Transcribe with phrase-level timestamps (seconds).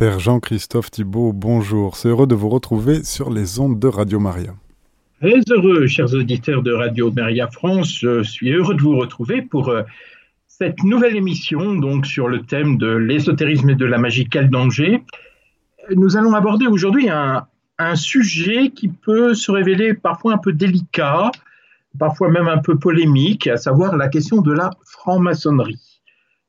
[0.00, 1.94] Père Jean-Christophe Thibault, bonjour.
[1.94, 4.54] C'est heureux de vous retrouver sur les ondes de Radio Maria.
[5.20, 7.98] Très heureux, chers auditeurs de Radio Maria France.
[8.00, 9.82] Je suis heureux de vous retrouver pour euh,
[10.46, 14.26] cette nouvelle émission donc sur le thème de l'ésotérisme et de la magie.
[14.26, 14.48] Quel
[15.94, 21.30] Nous allons aborder aujourd'hui un sujet qui peut se révéler parfois un peu délicat,
[21.98, 25.89] parfois même un peu polémique, à savoir la question de la franc-maçonnerie.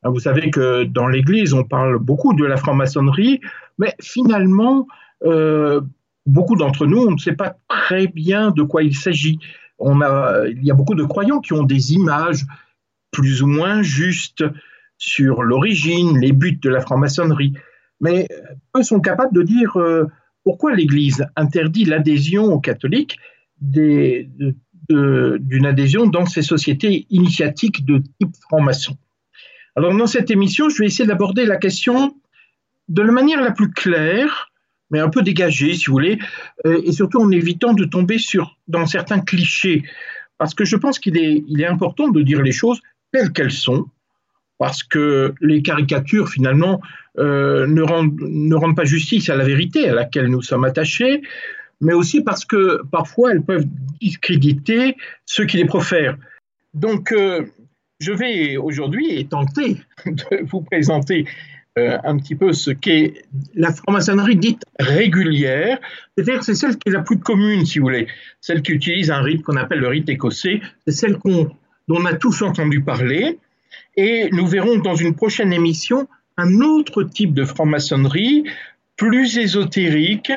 [0.03, 3.39] Vous savez que dans l'Église, on parle beaucoup de la franc-maçonnerie,
[3.77, 4.87] mais finalement,
[5.23, 5.81] euh,
[6.25, 9.39] beaucoup d'entre nous, on ne sait pas très bien de quoi il s'agit.
[9.77, 12.45] On a, il y a beaucoup de croyants qui ont des images
[13.11, 14.43] plus ou moins justes
[14.97, 17.53] sur l'origine, les buts de la franc-maçonnerie,
[17.99, 18.27] mais
[18.73, 20.05] peu sont capables de dire euh,
[20.43, 23.19] pourquoi l'Église interdit l'adhésion aux catholiques
[23.61, 24.55] d'une
[25.65, 28.97] adhésion dans ces sociétés initiatiques de type franc-maçon?
[29.75, 32.15] Alors dans cette émission, je vais essayer d'aborder la question
[32.89, 34.51] de la manière la plus claire,
[34.89, 36.19] mais un peu dégagée, si vous voulez,
[36.65, 39.83] euh, et surtout en évitant de tomber sur, dans certains clichés,
[40.37, 42.81] parce que je pense qu'il est, important de dire les choses
[43.13, 43.85] telles qu'elles sont,
[44.57, 46.81] parce que les caricatures, finalement,
[47.17, 51.21] euh, ne, rendent, ne rendent pas justice à la vérité à laquelle nous sommes attachés,
[51.79, 53.65] mais aussi parce que parfois elles peuvent
[54.01, 56.17] discréditer ceux qui les profèrent.
[56.73, 57.45] Donc, euh,
[58.01, 61.25] je vais aujourd'hui tenter de vous présenter
[61.77, 63.13] euh, un petit peu ce qu'est
[63.53, 65.79] la franc-maçonnerie dite régulière,
[66.17, 68.07] c'est-à-dire c'est celle qui est la plus commune, si vous voulez,
[68.41, 71.51] celle qui utilise un rite qu'on appelle le rite écossais, c'est celle dont
[71.89, 73.37] on a tous entendu parler,
[73.95, 76.07] et nous verrons dans une prochaine émission
[76.37, 78.45] un autre type de franc-maçonnerie,
[78.97, 80.31] plus ésotérique,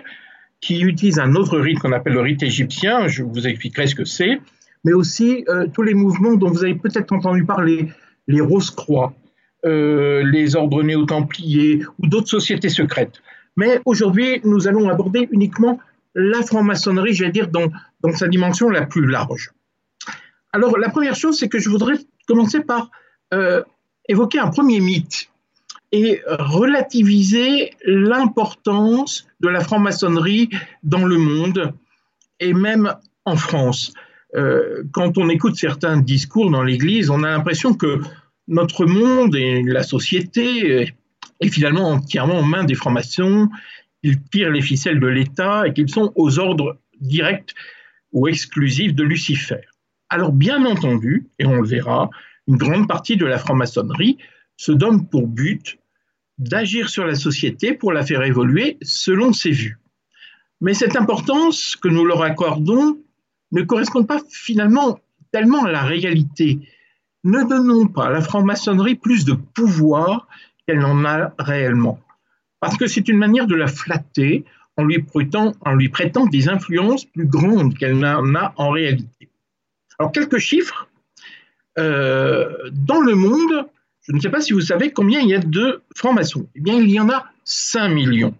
[0.60, 4.04] qui utilise un autre rite qu'on appelle le rite égyptien, je vous expliquerai ce que
[4.04, 4.38] c'est,
[4.84, 7.88] mais aussi euh, tous les mouvements dont vous avez peut-être entendu parler,
[8.28, 9.14] les Rose-Croix,
[9.64, 13.22] euh, les ordres néo-templiers ou d'autres sociétés secrètes.
[13.56, 15.80] Mais aujourd'hui, nous allons aborder uniquement
[16.14, 17.68] la franc-maçonnerie, j'allais dire, dans,
[18.02, 19.52] dans, sa dimension la plus large.
[20.52, 21.94] Alors, la première chose, c'est que je voudrais
[22.28, 22.90] commencer par
[23.32, 23.62] euh,
[24.08, 25.30] évoquer un premier mythe
[25.92, 30.50] et relativiser l'importance de la franc-maçonnerie
[30.82, 31.72] dans le monde
[32.40, 32.94] et même
[33.24, 33.92] en France.
[34.36, 38.00] Euh, quand on écoute certains discours dans l'Église, on a l'impression que
[38.48, 40.92] notre monde et la société
[41.40, 43.48] est finalement entièrement en main des francs-maçons,
[44.02, 47.54] ils tirent les ficelles de l'État et qu'ils sont aux ordres directs
[48.12, 49.60] ou exclusifs de Lucifer.
[50.08, 52.10] Alors bien entendu, et on le verra,
[52.46, 54.18] une grande partie de la franc-maçonnerie
[54.56, 55.78] se donne pour but
[56.38, 59.78] d'agir sur la société pour la faire évoluer selon ses vues.
[60.60, 62.98] Mais cette importance que nous leur accordons
[63.54, 65.00] ne correspondent pas finalement
[65.32, 66.58] tellement à la réalité.
[67.24, 70.28] Ne donnons pas à la franc-maçonnerie plus de pouvoir
[70.66, 71.98] qu'elle n'en a réellement.
[72.60, 74.44] Parce que c'est une manière de la flatter
[74.76, 79.28] en lui, prêtant, des influences plus grandes qu'elle n'en a en réalité.
[79.98, 80.88] Alors, quelques chiffres.
[81.78, 83.66] Euh, dans le monde,
[84.02, 86.48] je ne sais pas si vous savez combien il y a de francs-maçons.
[86.54, 88.34] Eh bien, il y en a 5 millions,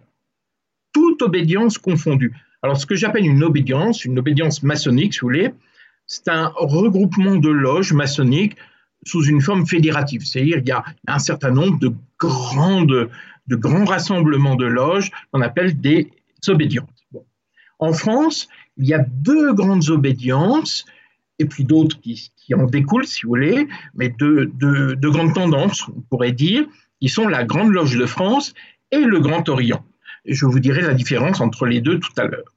[0.93, 2.33] toute obédience confondue.
[2.65, 5.51] Alors, ce que j'appelle une obédience, une obédience maçonnique, si vous voulez,
[6.07, 8.55] c'est un regroupement de loges maçonniques
[9.05, 10.25] sous une forme fédérative.
[10.25, 13.11] C'est-à-dire qu'il y a un certain nombre de, grandes,
[13.45, 16.09] de grands rassemblements de loges qu'on appelle des
[16.47, 16.89] obédiences.
[17.77, 20.85] En France, il y a deux grandes obédiences,
[21.37, 26.01] et puis d'autres qui, en découlent, si vous voulez, mais deux, deux grandes tendances, on
[26.01, 26.65] pourrait dire,
[26.99, 28.55] qui sont la Grande Loge de France
[28.89, 29.85] et le Grand Orient.
[30.25, 32.54] Et je vous dirai la différence entre les deux tout à l'heure.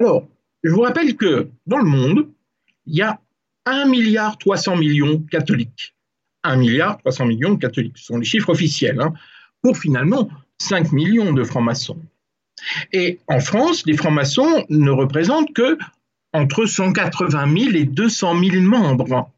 [0.00, 0.26] Alors,
[0.62, 2.28] je vous rappelle que dans le monde,
[2.86, 3.20] il y a
[3.64, 5.94] 1 milliard 300 millions de catholiques.
[6.44, 9.12] 1 milliard 300 millions de catholiques, ce sont les chiffres officiels, hein,
[9.62, 12.00] pour finalement 5 millions de francs-maçons.
[12.92, 15.78] Et en France, les francs-maçons ne représentent que
[16.32, 19.30] entre 180 000 et 200 000 membres.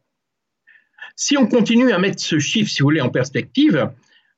[1.17, 3.91] Si on continue à mettre ce chiffre, si vous voulez, en perspective,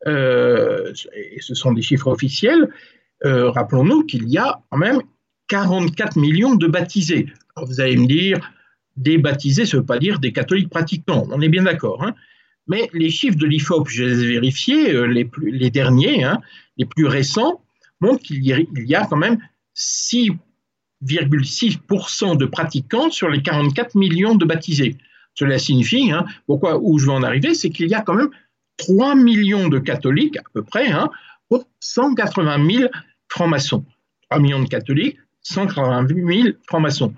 [0.06, 2.70] euh, et ce sont des chiffres officiels,
[3.24, 5.02] euh, rappelons-nous qu'il y a quand même
[5.50, 7.26] 44 millions de baptisés.
[7.56, 8.52] vous allez me dire,
[8.96, 12.04] des baptisés, ça ne veut pas dire des catholiques pratiquants, on est bien d'accord.
[12.04, 12.14] Hein.
[12.68, 16.40] Mais les chiffres de l'IFOP, je les ai vérifiés, euh, les, plus, les derniers, hein,
[16.76, 17.64] les plus récents,
[18.00, 19.38] montrent qu'il y, a quand même
[19.76, 24.98] 6,6% de pratiquants sur les 44 millions de baptisés.
[25.34, 28.30] Cela signifie, hein, pourquoi, où je veux en arriver, c'est qu'il y a quand même
[28.76, 30.92] 3 millions de catholiques, à peu près,
[31.48, 32.88] pour 180 000
[33.28, 33.84] francs-maçons.
[34.30, 37.14] 3 millions de catholiques, 180 000 francs-maçons.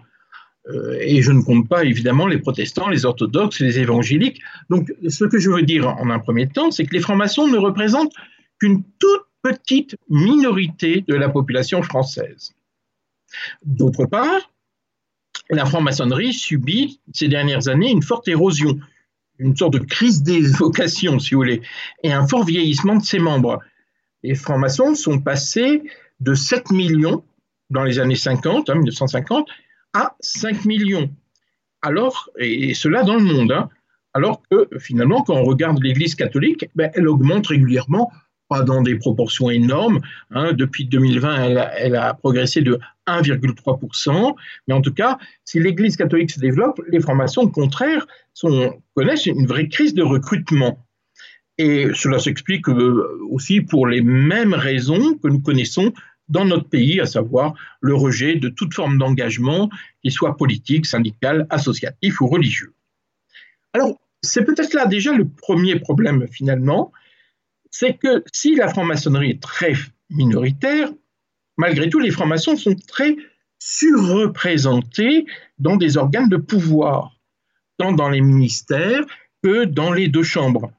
[0.68, 4.40] Euh, et je ne compte pas évidemment les protestants, les orthodoxes, les évangéliques.
[4.70, 7.58] Donc ce que je veux dire en un premier temps, c'est que les francs-maçons ne
[7.58, 8.14] représentent
[8.60, 12.52] qu'une toute petite minorité de la population française.
[13.64, 14.52] D'autre part,
[15.50, 18.78] la franc-maçonnerie subit ces dernières années une forte érosion,
[19.38, 21.62] une sorte de crise des vocations, si vous voulez,
[22.04, 23.58] et un fort vieillissement de ses membres.
[24.22, 25.82] Les francs-maçons sont passés
[26.20, 27.24] de 7 millions
[27.72, 31.10] dans les années 50, 1950, hein, à 5 millions.
[31.82, 33.68] Alors, et cela dans le monde, hein,
[34.14, 38.12] alors que finalement, quand on regarde l'Église catholique, ben, elle augmente régulièrement,
[38.48, 40.00] pas dans des proportions énormes.
[40.30, 40.52] Hein.
[40.52, 44.34] depuis 2020, elle a, progressé de 1,3%.
[44.68, 48.06] Mais en tout cas, si l'Église catholique se développe, les francs-maçons, au contraire,
[48.94, 50.86] connaissent une vraie crise de recrutement.
[51.58, 55.92] Et cela s'explique euh, aussi pour les mêmes raisons que nous connaissons
[56.32, 59.70] dans notre pays, à savoir le rejet de toute forme d'engagement,
[60.02, 62.72] qu'il soit politique, syndical, associatif ou religieux.
[63.72, 66.92] Alors, c'est peut-être là déjà le premier problème finalement,
[67.70, 69.74] c'est que si la franc-maçonnerie est très
[70.10, 70.90] minoritaire,
[71.56, 73.16] malgré tout, les francs-maçons sont très
[73.58, 75.26] surreprésentés
[75.58, 77.16] dans des organes de pouvoir,
[77.78, 79.04] tant dans les ministères
[79.42, 80.72] que dans les deux chambres.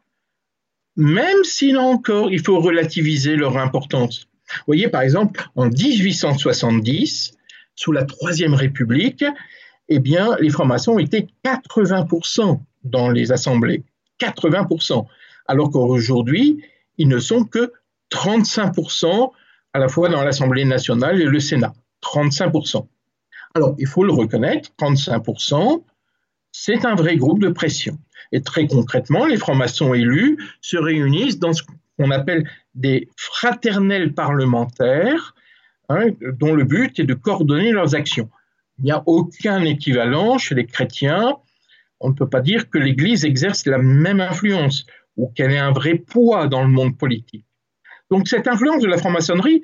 [0.95, 4.27] Même si là encore, il faut relativiser leur importance.
[4.49, 7.33] Vous voyez, par exemple, en 1870,
[7.75, 9.25] sous la Troisième République,
[9.89, 13.83] eh bien, les francs-maçons étaient 80% dans les assemblées.
[14.19, 15.05] 80%.
[15.47, 16.63] Alors qu'aujourd'hui,
[16.97, 17.73] ils ne sont que
[18.11, 19.31] 35%
[19.73, 21.73] à la fois dans l'Assemblée nationale et le Sénat.
[22.03, 22.87] 35%.
[23.55, 25.83] Alors, il faut le reconnaître, 35%,
[26.51, 27.97] c'est un vrai groupe de pression.
[28.31, 31.63] Et très concrètement, les francs-maçons élus se réunissent dans ce
[31.97, 35.35] qu'on appelle des fraternels parlementaires,
[35.89, 36.07] hein,
[36.39, 38.29] dont le but est de coordonner leurs actions.
[38.79, 41.37] Il n'y a aucun équivalent chez les chrétiens.
[41.99, 44.85] On ne peut pas dire que l'Église exerce la même influence
[45.15, 47.45] ou qu'elle ait un vrai poids dans le monde politique.
[48.09, 49.61] Donc cette influence de la franc-maçonnerie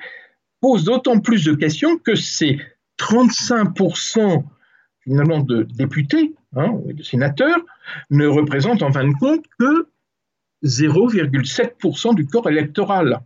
[0.61, 2.59] pose d'autant plus de questions que ces
[2.99, 4.43] 35%
[5.09, 7.59] finalement de députés, hein, de sénateurs,
[8.09, 9.87] ne représentent en fin de compte que
[10.63, 13.21] 0,7% du corps électoral.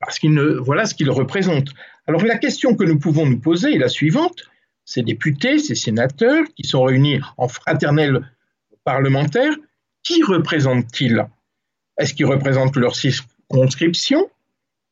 [0.00, 1.72] Parce qu'il ne, voilà ce qu'ils représentent.
[2.06, 4.44] Alors la question que nous pouvons nous poser est la suivante.
[4.84, 8.30] Ces députés, ces sénateurs qui sont réunis en fraternel
[8.84, 9.54] parlementaire,
[10.02, 11.26] qui représentent-ils?
[11.96, 14.30] Est-ce qu'ils représentent leur circonscription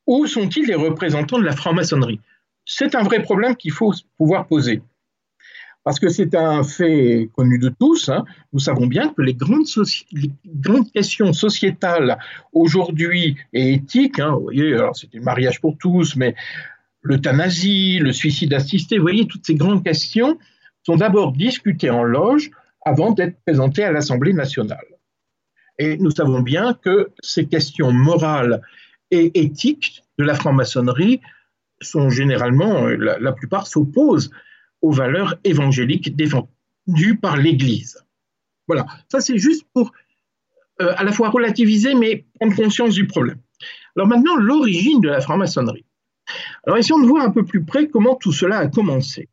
[0.06, 2.20] ou sont-ils les représentants de la franc-maçonnerie?
[2.64, 4.82] C'est un vrai problème qu'il faut pouvoir poser.
[5.84, 8.08] Parce que c'est un fait connu de tous.
[8.08, 8.24] Hein.
[8.52, 9.66] Nous savons bien que les grandes,
[10.92, 12.18] questions sociétales
[12.52, 16.36] aujourd'hui et éthiques, hein, vous voyez, alors c'était le mariage pour tous, mais
[17.02, 20.38] l'euthanasie, le suicide assisté, vous voyez, toutes ces grandes questions
[20.84, 22.50] sont d'abord discutées en loge
[22.84, 24.86] avant d'être présentées à l'Assemblée nationale.
[25.78, 28.62] Et nous savons bien que ces questions morales
[29.10, 31.20] et éthiques de la franc-maçonnerie
[31.80, 34.30] sont généralement, la, la plupart s'opposent
[34.82, 38.04] aux valeurs évangéliques défendues par l'Église.
[38.66, 39.92] Voilà, ça c'est juste pour
[40.80, 43.38] euh, à la fois relativiser mais prendre conscience du problème.
[43.96, 45.84] Alors maintenant, l'origine de la franc-maçonnerie.
[46.66, 49.28] Alors essayons de voir un peu plus près comment tout cela a commencé.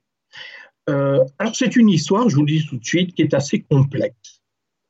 [0.90, 3.62] Euh, alors c'est une histoire, je vous le dis tout de suite, qui est assez
[3.62, 4.42] complexe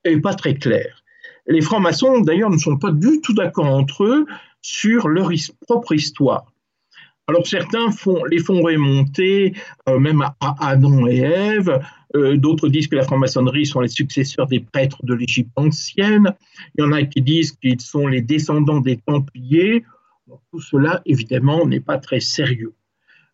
[0.06, 1.04] et pas très claire.
[1.48, 4.26] Les francs-maçons, d'ailleurs, ne sont pas du tout d'accord entre eux
[4.62, 5.32] sur leur
[5.62, 6.52] propre histoire.
[7.30, 9.54] Alors certains font, les font remonter
[9.88, 11.80] euh, même à, Adam et Ève,
[12.16, 16.34] euh, d'autres disent que la franc-maçonnerie sont les successeurs des prêtres de l'Égypte ancienne,
[16.76, 19.86] il y en a qui disent qu'ils sont les descendants des Templiers.
[20.52, 22.74] tout cela, évidemment, n'est pas très sérieux.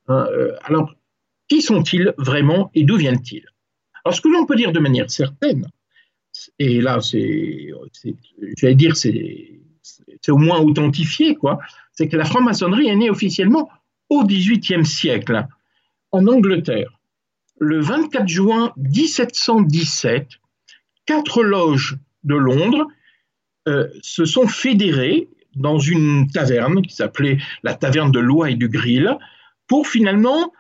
[0.10, 0.94] Hein, euh, alors,
[1.48, 3.48] qui sont-ils vraiment et d'où viennent-ils?
[4.04, 5.68] Alors, ce que l'on peut dire de manière certaine,
[6.60, 7.72] et là, c'est,
[8.58, 9.62] j'allais dire, c'est,
[10.22, 11.60] c'est au moins authentifié, quoi,
[11.94, 13.70] c'est que la franc-maçonnerie est née officiellement
[14.10, 15.46] au XVIIIe siècle,
[16.12, 17.00] en Angleterre.
[17.60, 20.28] Le 24 juin 1717,
[21.06, 22.88] quatre loges de Londres
[23.68, 28.68] euh, se sont fédérées dans une taverne qui s'appelait la taverne de l'Oie et du
[28.68, 29.18] Grill
[29.68, 30.52] pour finalement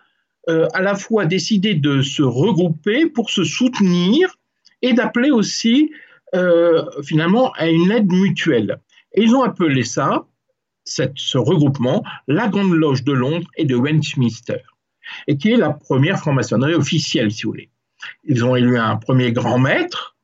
[0.49, 4.37] euh, à la fois décider de se regrouper pour se soutenir
[4.81, 5.91] et d'appeler aussi
[6.33, 8.79] euh, finalement à une aide mutuelle.
[9.13, 10.25] Et ils ont appelé ça
[10.85, 14.61] ce regroupement, la Grande Loge de Londres et de Westminster,
[15.27, 17.69] et qui est la première franc-maçonnerie officielle, si vous voulez.
[18.23, 20.15] Ils ont élu un premier grand maître,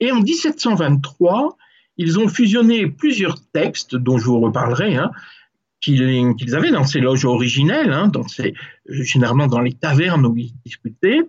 [0.00, 1.56] et en 1723,
[1.96, 5.10] ils ont fusionné plusieurs textes, dont je vous reparlerai, hein,
[5.80, 8.54] qu'ils avaient dans ces loges originelles, hein, dans ces,
[8.86, 11.20] généralement dans les tavernes où ils discutaient,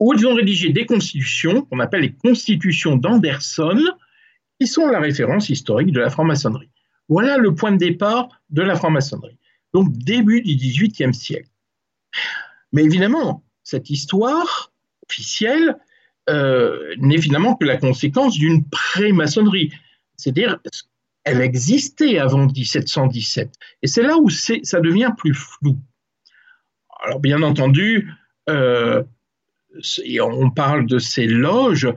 [0.00, 3.80] où ils ont rédigé des constitutions qu'on appelle les constitutions d'Anderson,
[4.60, 6.70] qui sont la référence historique de la franc-maçonnerie.
[7.08, 9.38] Voilà le point de départ de la franc-maçonnerie.
[9.72, 11.50] Donc début du XVIIIe siècle.
[12.72, 14.72] Mais évidemment, cette histoire
[15.08, 15.76] officielle
[16.28, 19.72] euh, n'est finalement que la conséquence d'une pré-maçonnerie.
[20.16, 20.58] C'est-à-dire,
[21.24, 23.52] elle existait avant 1717.
[23.82, 25.78] Et c'est là où ça devient plus flou.
[27.02, 28.10] Alors, bien entendu,
[28.50, 29.02] euh,
[30.20, 31.88] on parle de ces loges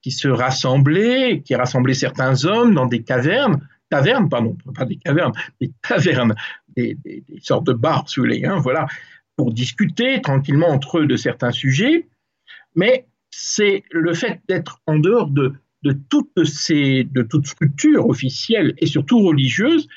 [0.00, 5.34] qui se rassemblaient, qui rassemblaient certains hommes dans des cavernes, tavernes, pardon, pas des cavernes,
[5.60, 6.34] des tavernes,
[6.74, 6.96] des,
[7.42, 8.86] sortes de bars, si vous voulez, hein, voilà,
[9.36, 12.08] pour discuter tranquillement entre eux de certains sujets.
[12.74, 18.72] Mais c'est le fait d'être en dehors de, de, toutes ces, de toute structure officielle
[18.78, 19.88] et surtout religieuse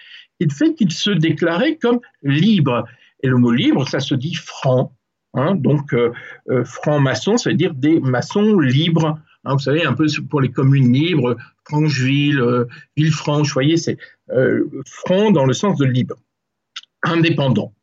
[0.41, 2.85] qui fait qu'ils se déclaraient comme libres.
[3.23, 4.91] Et le mot libre, ça se dit franc.
[5.35, 6.11] Hein, donc, euh,
[6.49, 9.17] euh, franc-maçon, ça veut dire des maçons libres.
[9.45, 12.65] Hein, vous savez, un peu pour les communes libres, Francheville, euh,
[12.97, 13.97] Villefranche, vous voyez, c'est
[14.85, 16.15] franc dans le sens de libre,
[17.03, 17.73] indépendant.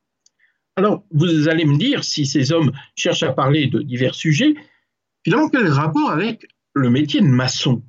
[0.77, 4.55] Alors, vous allez me dire, si ces hommes cherchent à parler de divers sujets,
[5.25, 7.83] finalement, quel rapport avec le métier de maçon?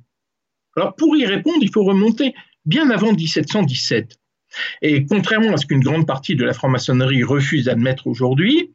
[0.76, 2.34] Alors, pour y répondre, il faut remonter
[2.66, 4.18] bien avant 1717.
[4.82, 8.72] Et contrairement à ce qu'une grande partie de la franc-maçonnerie refuse d'admettre aujourd'hui,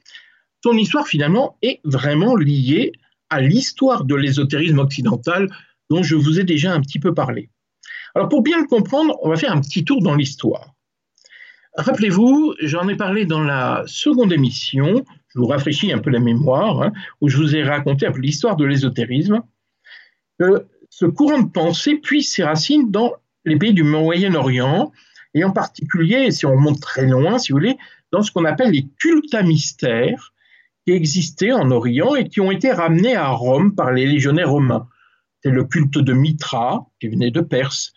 [0.63, 2.91] son histoire finalement est vraiment liée
[3.29, 5.49] à l'histoire de l'ésotérisme occidental
[5.89, 7.49] dont je vous ai déjà un petit peu parlé.
[8.15, 10.73] Alors pour bien le comprendre, on va faire un petit tour dans l'histoire.
[11.77, 16.81] Rappelez-vous, j'en ai parlé dans la seconde émission, je vous rafraîchis un peu la mémoire,
[16.81, 19.41] hein, où je vous ai raconté un peu l'histoire de l'ésotérisme.
[20.89, 23.13] ce courant de pensée puise ses racines dans
[23.45, 24.91] les pays du Moyen-Orient,
[25.35, 27.77] et en particulier, si on remonte très loin, si vous voulez,
[28.11, 30.33] dans ce qu'on appelle les cultes à mystère
[30.85, 34.87] qui existaient en Orient et qui ont été ramenés à Rome par les légionnaires romains.
[35.43, 37.93] C'est le culte de Mitra, qui venait de Perse,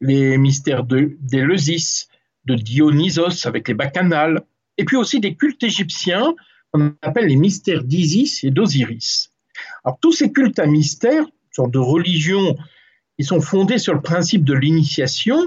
[0.00, 2.08] les mystères d'Éleusis,
[2.44, 4.42] de, de Dionysos avec les bacchanales,
[4.78, 6.34] et puis aussi des cultes égyptiens
[6.72, 9.32] qu'on appelle les mystères d'Isis et d'Osiris.
[9.84, 11.24] Alors tous ces cultes à mystère,
[11.56, 12.56] sorte de religions
[13.18, 15.38] qui sont fondées sur le principe de l'initiation,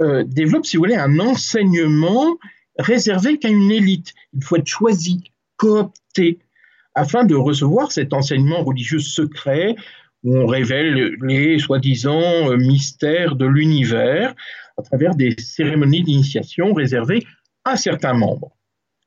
[0.00, 2.38] euh, développent, si vous voulez, un enseignement
[2.78, 4.14] réservé qu'à une élite.
[4.32, 5.22] Il faut être choisi,
[5.56, 6.00] coopté,
[6.94, 9.74] afin de recevoir cet enseignement religieux secret
[10.22, 14.34] où on révèle les soi-disant euh, mystères de l'univers
[14.78, 17.24] à travers des cérémonies d'initiation réservées
[17.64, 18.56] à certains membres.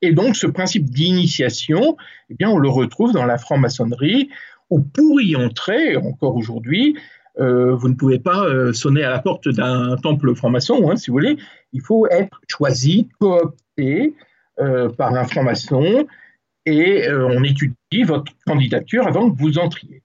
[0.02, 1.98] Et donc, ce principe d'initiation,
[2.30, 4.30] eh on le retrouve dans la franc-maçonnerie,
[4.70, 6.96] où pour y entrer, encore aujourd'hui,
[7.40, 11.10] euh, vous ne pouvez pas euh, sonner à la porte d'un temple franc-maçon, hein, si
[11.10, 11.38] vous voulez.
[11.74, 14.14] Il faut être choisi, coopté
[14.98, 16.08] par un franc-maçon,
[16.68, 20.02] et on étudie votre candidature avant que vous entriez.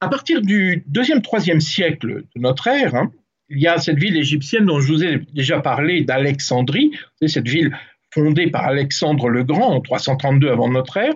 [0.00, 3.12] À partir du 2e, 3e siècle de notre ère, hein,
[3.48, 6.90] il y a cette ville égyptienne dont je vous ai déjà parlé, d'Alexandrie,
[7.26, 7.76] cette ville
[8.12, 11.14] fondée par Alexandre le Grand en 332 avant notre ère,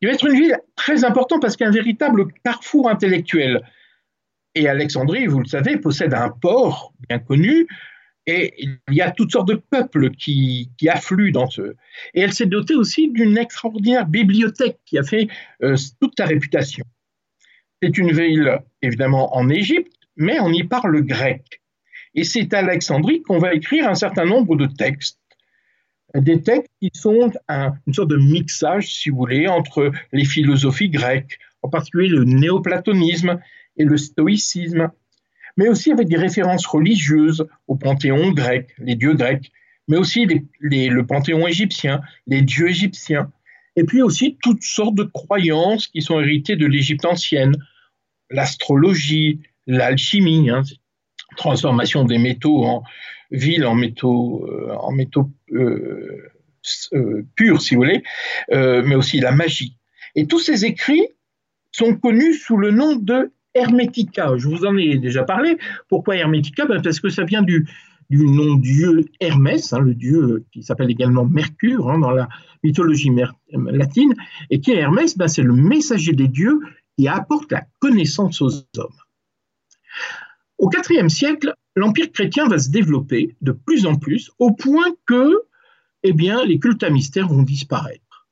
[0.00, 3.60] qui va être une ville très importante parce qu'un véritable carrefour intellectuel.
[4.54, 7.66] Et Alexandrie, vous le savez, possède un port bien connu,
[8.30, 8.54] et
[8.88, 11.74] il y a toutes sortes de peuples qui, affluent dans ce.
[12.14, 15.28] Et elle s'est dotée aussi d'une extraordinaire bibliothèque qui a fait
[15.62, 16.84] euh, toute sa réputation.
[17.82, 21.62] C'est une ville, évidemment, en Égypte, mais on y parle grec.
[22.14, 25.20] Et c'est à Alexandrie qu'on va écrire un certain nombre de textes
[26.14, 27.32] des textes qui sont
[27.86, 33.38] une sorte de mixage, si vous voulez, entre les philosophies grecques, en particulier le néoplatonisme
[33.76, 34.90] et le stoïcisme,
[35.60, 39.52] mais aussi avec des références religieuses au panthéon grec, les dieux grecs,
[39.88, 40.26] mais aussi
[40.58, 43.30] le panthéon égyptien, les dieux égyptiens,
[43.76, 47.58] et puis aussi toutes sortes de croyances qui sont héritées de l'Égypte ancienne,
[48.30, 50.62] l'astrologie, l'alchimie, hein,
[51.36, 52.82] transformation des métaux en
[53.30, 56.22] ville en métaux, euh, en métaux euh,
[56.94, 58.02] euh, purs, si vous voulez,
[58.50, 59.76] mais aussi la magie.
[60.14, 61.06] Et tous ces écrits
[61.70, 64.36] sont connus sous le nom de Hermetica.
[64.36, 65.58] Je vous en ai déjà parlé.
[65.88, 67.66] Pourquoi Hermetica ben Parce que ça vient du,
[68.10, 72.28] du nom dieu Hermès, hein, le dieu qui s'appelle également Mercure hein, dans la
[72.62, 73.10] mythologie
[73.52, 74.14] latine,
[74.50, 76.60] et qui est Hermès, ben c'est le messager des dieux
[76.98, 78.98] qui apporte la connaissance aux hommes.
[80.58, 85.44] Au IVe siècle, l'empire chrétien va se développer de plus en plus au point que
[86.02, 88.26] eh bien, les cultes à mystère vont disparaître.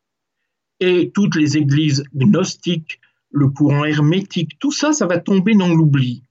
[0.80, 6.22] Et toutes les églises gnostiques, le courant hermétique, tout ça, ça va tomber dans l'oubli.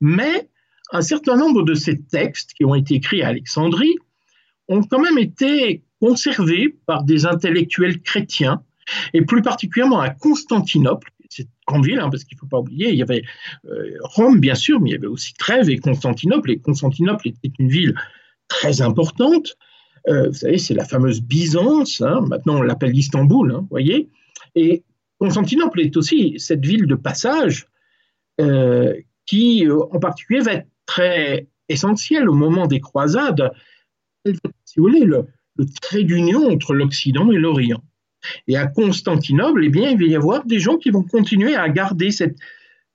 [0.00, 0.48] Mais
[0.92, 3.96] un certain nombre de ces textes qui ont été écrits à Alexandrie
[4.68, 8.62] ont quand même été conservés par des intellectuels chrétiens,
[9.14, 12.90] et plus particulièrement à Constantinople, c'est grandes villes, hein, parce qu'il ne faut pas oublier,
[12.90, 13.22] il y avait
[13.66, 16.50] euh, Rome, bien sûr, mais il y avait aussi Trèves et Constantinople.
[16.50, 17.94] Et Constantinople était une ville
[18.48, 19.56] très importante.
[20.08, 22.02] Euh, vous savez, c'est la fameuse Byzance.
[22.02, 22.20] Hein.
[22.28, 24.10] maintenant, on l'appelle Istanbul, vous voyez.
[24.54, 24.82] Et
[25.22, 27.68] Constantinople est aussi cette ville de passage
[29.24, 33.52] qui, en particulier, va être très essentielle au moment des croisades.
[34.24, 35.28] Si vous voulez, le,
[35.80, 37.84] trait d'union entre l'Occident et l'Orient.
[38.48, 41.68] Et à Constantinople, eh bien, il va y avoir des gens qui vont continuer à
[41.68, 42.36] garder cette,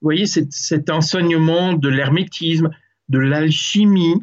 [0.02, 2.68] voyez, cet enseignement de l'hermétisme,
[3.08, 4.22] de l'alchimie,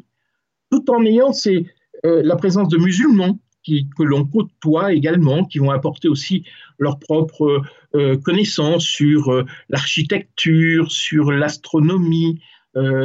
[0.69, 6.07] tout en ayant euh, la présence de musulmans que l'on côtoie également, qui vont apporter
[6.07, 6.43] aussi
[6.77, 7.62] leurs propres
[7.95, 12.41] euh, connaissances sur euh, l'architecture, sur l'astronomie,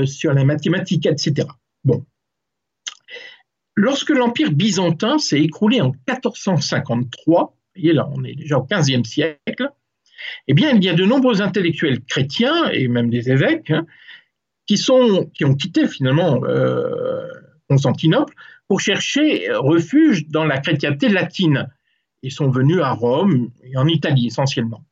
[0.04, 1.46] sur la mathématique, etc.
[1.84, 2.04] Bon,
[3.76, 9.04] Lorsque l'Empire byzantin s'est écroulé en 1453, vous voyez là, on est déjà au XVe
[9.04, 9.70] siècle,
[10.48, 13.86] eh bien, il y a de nombreux intellectuels chrétiens et même des évêques hein,
[14.66, 17.26] qui, sont, qui ont quitté finalement euh,
[17.68, 18.34] Constantinople
[18.70, 21.66] pour chercher refuge dans la chrétienté latine.
[22.22, 24.84] Ils sont venus à Rome et en Italie essentiellement.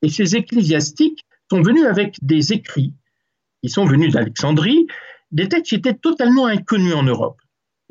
[0.00, 2.94] Et ces ecclésiastiques sont venus avec des écrits.
[3.60, 4.86] Ils sont venus d'Alexandrie,
[5.32, 7.38] des textes qui étaient totalement inconnus en Europe.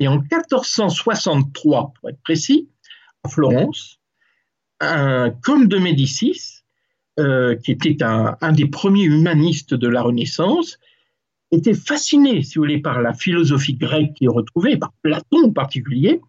[0.00, 2.68] Et en 1463, pour être précis,
[3.22, 4.00] à Florence,
[4.80, 6.64] un comte de Médicis,
[7.20, 10.80] euh, qui était un, des premiers humanistes de la Renaissance,
[11.52, 16.20] était fasciné, si vous voulez, par la philosophie grecque qu'il retrouvait, par Platon en particulier,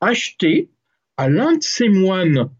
[0.00, 0.70] acheté
[1.16, 2.50] à l'un de ses moines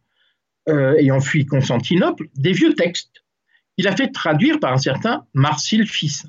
[0.68, 3.25] euh, ayant fui Constantinople des vieux textes
[3.76, 6.26] qu'il a fait traduire par un certain Marcille Fils.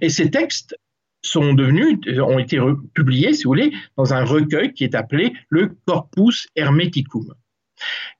[0.00, 0.76] Et ces textes
[1.22, 2.58] sont devenus, ont été
[2.92, 7.34] publiés, si vous voulez, dans un recueil qui est appelé le Corpus Hermeticum,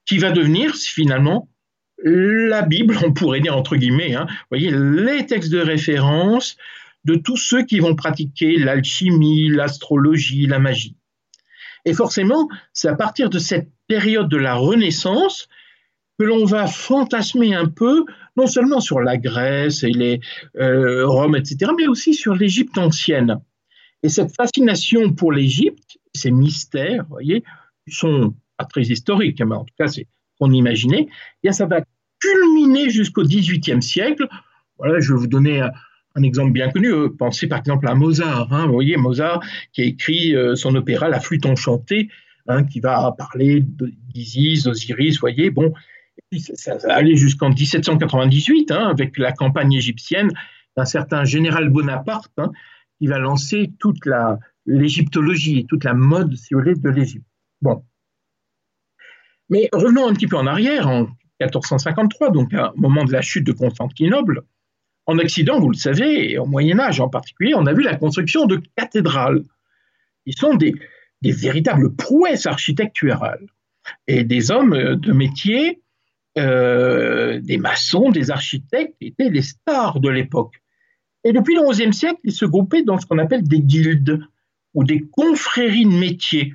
[0.07, 1.49] qui va devenir finalement
[2.03, 6.57] la Bible, on pourrait dire entre guillemets, hein, voyez, les textes de référence
[7.05, 10.97] de tous ceux qui vont pratiquer l'alchimie, l'astrologie, la magie.
[11.85, 15.49] Et forcément, c'est à partir de cette période de la Renaissance
[16.19, 18.05] que l'on va fantasmer un peu,
[18.37, 20.21] non seulement sur la Grèce et les
[20.57, 23.41] euh, etc., mais aussi sur l'Égypte ancienne.
[24.03, 27.43] Et cette fascination pour l'Égypte, ces mystères, vous voyez,
[27.89, 30.07] sont pas très historiques, mais en tout cas, c'est
[30.39, 31.81] qu'on imaginait, eh bien ça va
[32.25, 34.27] culminer jusqu'au XVIIIe siècle.
[34.79, 36.93] Voilà, je vais vous donner un, exemple bien connu.
[36.93, 38.53] Euh, pensez par exemple à Mozart.
[38.53, 39.41] Hein, vous voyez, Mozart
[39.73, 42.09] qui a écrit euh, son opéra La flûte enchantée,
[42.49, 45.73] hein, qui va parler d'Isis, d'Osiris, voyez, bon,
[46.39, 50.31] ça, allait jusqu'en 1798, hein, avec la campagne égyptienne
[50.77, 52.39] d'un certain général Bonaparte,
[52.99, 53.99] qui va lancer toute
[54.67, 57.27] l'égyptologie, toute la mode, si vous voulez, de l'Égypte.
[57.61, 57.85] Bon.
[59.51, 60.89] Mais revenons un petit peu en arrière,
[61.41, 64.43] 1453, donc au moment de la chute de Constantinople,
[65.07, 67.97] en Occident, vous le savez, et au Moyen Âge en particulier, on a vu la
[67.97, 69.43] construction de cathédrales.
[70.27, 70.75] Ils sont des,
[71.23, 73.47] véritables prouesses architecturales.
[74.07, 75.83] Et des hommes de métier
[76.37, 80.63] euh, des maçons, des architectes étaient les stars de l'époque.
[81.23, 84.21] Et depuis le XIe siècle, ils se groupaient dans ce qu'on appelle des guildes
[84.75, 86.55] ou des confréries de métiers,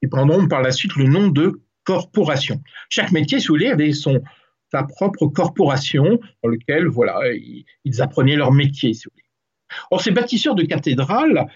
[0.00, 2.60] qui prendront par la suite le nom de corporation.
[2.90, 4.20] Chaque métier, si vous avait son,
[4.70, 7.18] sa propre corporation dans laquelle voilà,
[7.84, 8.92] ils, apprenaient leur métier.
[8.92, 9.06] Si.
[9.90, 11.46] Or, ces bâtisseurs de cathédrales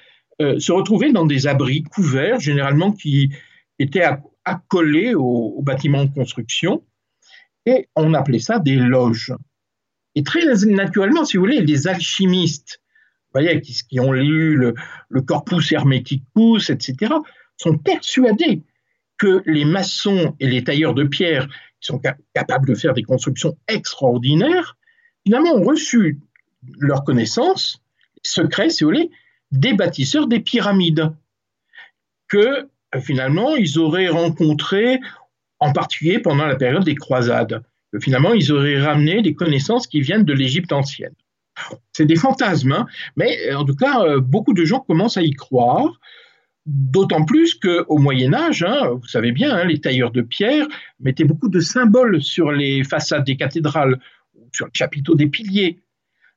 [0.41, 3.31] euh, se retrouvaient dans des abris couverts, généralement qui
[3.79, 4.09] étaient
[4.45, 6.83] accolés aux bâtiments de construction,
[7.67, 9.35] et on appelait ça des loges.
[10.15, 12.81] Et très naturellement, si vous voulez, les alchimistes,
[13.33, 14.75] voyez, qui, ont lu le,
[15.23, 17.15] Corpus Hermeticus, etc.,
[17.57, 18.63] sont persuadés
[19.21, 22.01] que les maçons et les tailleurs de pierre, qui sont
[22.35, 24.79] capables de faire des constructions extraordinaires,
[25.25, 26.19] finalement ont reçu
[26.79, 27.83] leur connaissance,
[28.23, 29.11] secret, si vous voulez,
[29.53, 31.13] des bâtisseurs des pyramides,
[32.29, 32.69] que
[33.01, 35.01] finalement ils auraient rencontré
[35.59, 37.63] en particulier pendant la période des croisades.
[38.01, 41.15] Finalement, ils auraient ramené des connaissances qui viennent de l'Égypte ancienne.
[41.93, 45.33] C'est des fantasmes, hein, mais en tout cas, euh, beaucoup de gens commencent à y
[45.33, 46.01] croire.
[46.67, 50.67] D'autant plus qu'au Moyen Âge, hein, vous savez bien, hein, les tailleurs de pierre
[51.01, 53.99] mettaient beaucoup de symboles sur les façades des cathédrales,
[54.53, 55.81] sur le chapiteau des piliers.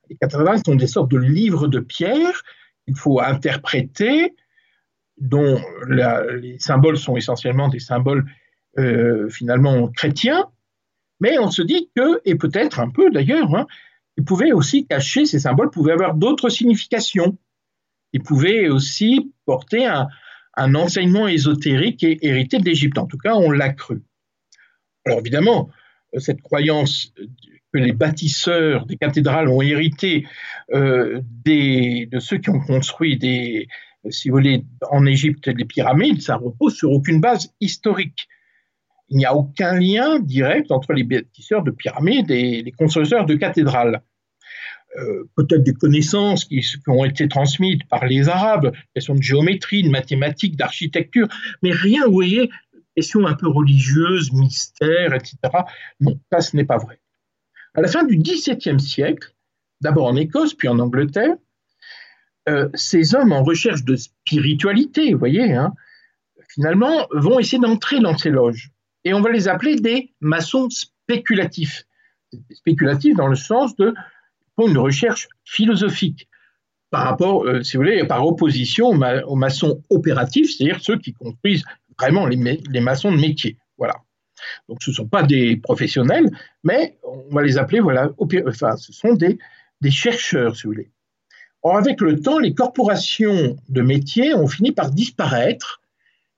[0.10, 2.44] Les cathédrales sont des sortes de livres de pierre
[2.86, 4.34] qu'il faut interpréter,
[5.18, 8.26] dont les symboles sont essentiellement des symboles
[8.80, 10.48] euh, finalement chrétien,
[11.20, 13.68] mais on se dit que, et peut-être un peu d'ailleurs, hein,
[14.18, 17.38] il pouvait aussi cacher, ces symboles pouvaient avoir d'autres significations.
[18.14, 20.08] Ils pouvaient aussi porter un,
[20.76, 22.98] enseignement ésotérique et hérité de l'Égypte.
[22.98, 24.04] En tout cas, on l'a cru.
[25.06, 25.70] Alors évidemment,
[26.18, 27.12] cette croyance
[27.74, 30.28] que les bâtisseurs des cathédrales ont hérité
[30.74, 33.18] euh, de ceux qui ont construit
[34.10, 38.28] si vous voulez, en Égypte, les pyramides, ça repose sur aucune base historique.
[39.10, 43.36] Il n'y a aucun lien direct entre les bâtisseurs de pyramides et les constructeurs de
[43.36, 44.02] cathédrales.
[44.98, 49.90] Euh, peut-être des connaissances qui, ont été transmises par les Arabes, questions de géométrie, de
[49.90, 51.28] mathématiques, d'architecture,
[51.64, 52.52] mais rien, vous voyez,
[52.96, 55.38] questions un peu religieuses, mystères, etc.
[56.00, 57.00] Non, ça, ce n'est pas vrai.
[57.74, 59.34] À la fin du XVIIe siècle,
[59.82, 61.36] d'abord en Écosse, puis en Angleterre,
[62.48, 65.74] euh, ces hommes en recherche de spiritualité, vous voyez, hein,
[66.50, 68.72] finalement, vont essayer d'entrer dans ces loges.
[69.06, 71.86] Et on va les appeler des maçons spéculatifs.
[72.52, 73.94] Spéculatifs dans le sens de
[74.56, 76.28] pour une recherche philosophique
[76.94, 81.64] par rapport, euh, si vous voulez, par opposition aux, maçons opératifs, c'est-à-dire ceux qui construisent
[82.00, 83.58] vraiment les, les, maçons de métier.
[83.80, 83.96] Voilà.
[84.70, 86.30] Donc ce ne sont pas des professionnels,
[86.64, 88.12] mais on va les appeler, voilà,
[88.48, 89.40] enfin, ce sont des,
[89.82, 90.92] des chercheurs, si vous voulez.
[91.64, 95.82] Or, avec le temps, les corporations de métier ont fini par disparaître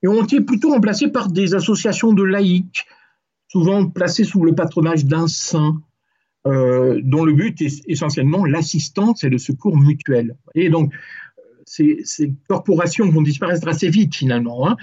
[0.04, 2.86] et ont été plutôt remplacées par des associations de laïcs,
[3.50, 5.82] souvent placées sous le patronage d'un saint,
[6.48, 10.36] euh, dont le but est essentiellement l'assistance et le secours mutuel.
[10.54, 10.94] Et donc,
[11.66, 12.04] ces,
[12.48, 14.78] corporations vont disparaître assez vite finalement, hein,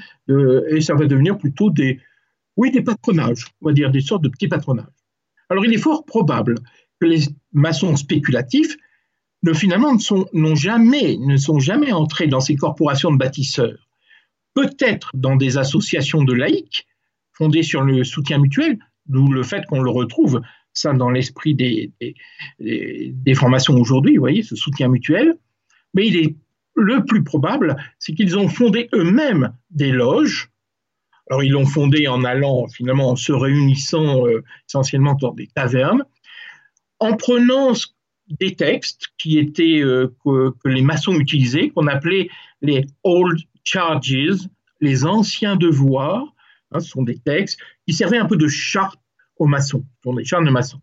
[0.70, 2.00] et ça va devenir plutôt des,
[2.56, 4.86] oui, des patronages, on va dire des sortes de petits patronages.
[5.48, 6.56] Alors, il est fort probable
[7.00, 7.20] que les
[7.52, 8.76] maçons spéculatifs
[9.42, 13.88] ne, finalement, ne sont, jamais, ne sont jamais entrés dans ces corporations de bâtisseurs.
[14.54, 16.86] Peut-être dans des associations de laïcs
[17.32, 20.40] fondées sur le soutien mutuel, d'où le fait qu'on le retrouve
[20.72, 21.92] ça dans l'esprit des,
[22.58, 25.36] des, formations aujourd'hui, vous voyez, ce soutien mutuel.
[25.94, 26.36] Mais il est
[26.74, 30.50] le plus probable, c'est qu'ils ont fondé eux-mêmes des loges.
[31.30, 36.04] Alors, ils l'ont fondé en allant, finalement, en se réunissant euh, essentiellement dans des tavernes,
[36.98, 37.72] en prenant
[38.28, 42.28] des textes qui étaient, euh, que, les maçons utilisaient, qu'on appelait
[42.60, 44.48] les old charges,
[44.80, 46.34] les anciens devoirs.
[46.72, 48.98] Hein, ce sont des textes qui servaient un peu de charte
[49.36, 50.80] aux maçons, sont des chartes de maçons.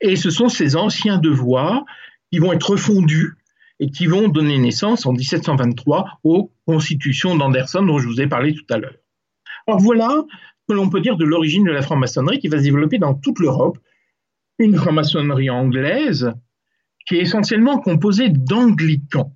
[0.00, 1.84] Et ce sont ces anciens devoirs
[2.30, 3.34] qui vont être refondus
[3.80, 8.54] et qui vont donner naissance en 1723 aux constitutions d'Anderson dont je vous ai parlé
[8.54, 8.96] tout à l'heure.
[9.66, 12.64] Alors voilà ce que l'on peut dire de l'origine de la franc-maçonnerie qui va se
[12.64, 13.78] développer dans toute l'Europe,
[14.58, 16.32] une franc-maçonnerie anglaise
[17.06, 19.32] qui est essentiellement composée d'anglicans.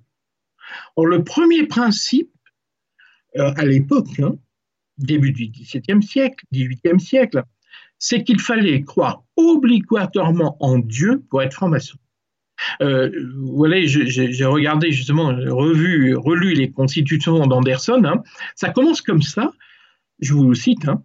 [0.97, 2.31] Le premier principe,
[3.37, 4.35] euh, à l'époque, hein,
[4.97, 7.43] début du XVIIe siècle, XVIIIe siècle,
[8.05, 11.97] c'est qu'il fallait croire obligatoirement en Dieu pour être franc-maçon.
[12.81, 18.01] Euh, voilà, j'ai regardé justement, revu, relu les constitutions d'Anderson.
[18.03, 18.21] Hein.
[18.55, 19.53] Ça commence comme ça,
[20.19, 20.85] je vous le cite.
[20.85, 21.01] Hein.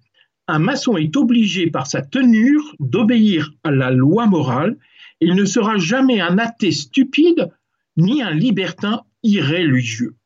[0.48, 4.76] Un maçon est obligé par sa tenure d'obéir à la loi morale.
[5.20, 7.48] Il ne sera jamais un athée stupide
[7.96, 10.16] ni un libertin irréligieux.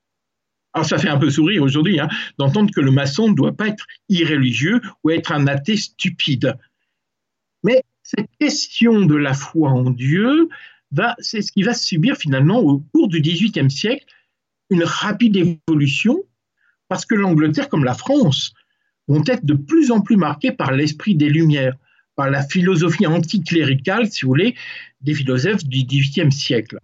[0.75, 2.09] Alors ça fait un peu sourire aujourd'hui hein,
[2.39, 6.57] d'entendre que le maçon ne doit pas être irréligieux ou être un athée stupide.
[7.63, 10.49] Mais cette question de la foi en Dieu,
[11.19, 14.05] c'est ce qui va subir finalement au cours du XVIIIe siècle
[14.71, 16.25] une rapide évolution,
[16.89, 18.55] parce que l'Angleterre comme la France
[19.09, 21.77] vont être de plus en plus marquées par l'esprit des Lumières,
[22.17, 24.55] par la philosophie anticléricale, si vous voulez,
[25.01, 26.79] des philosophes du XVIIIe siècle.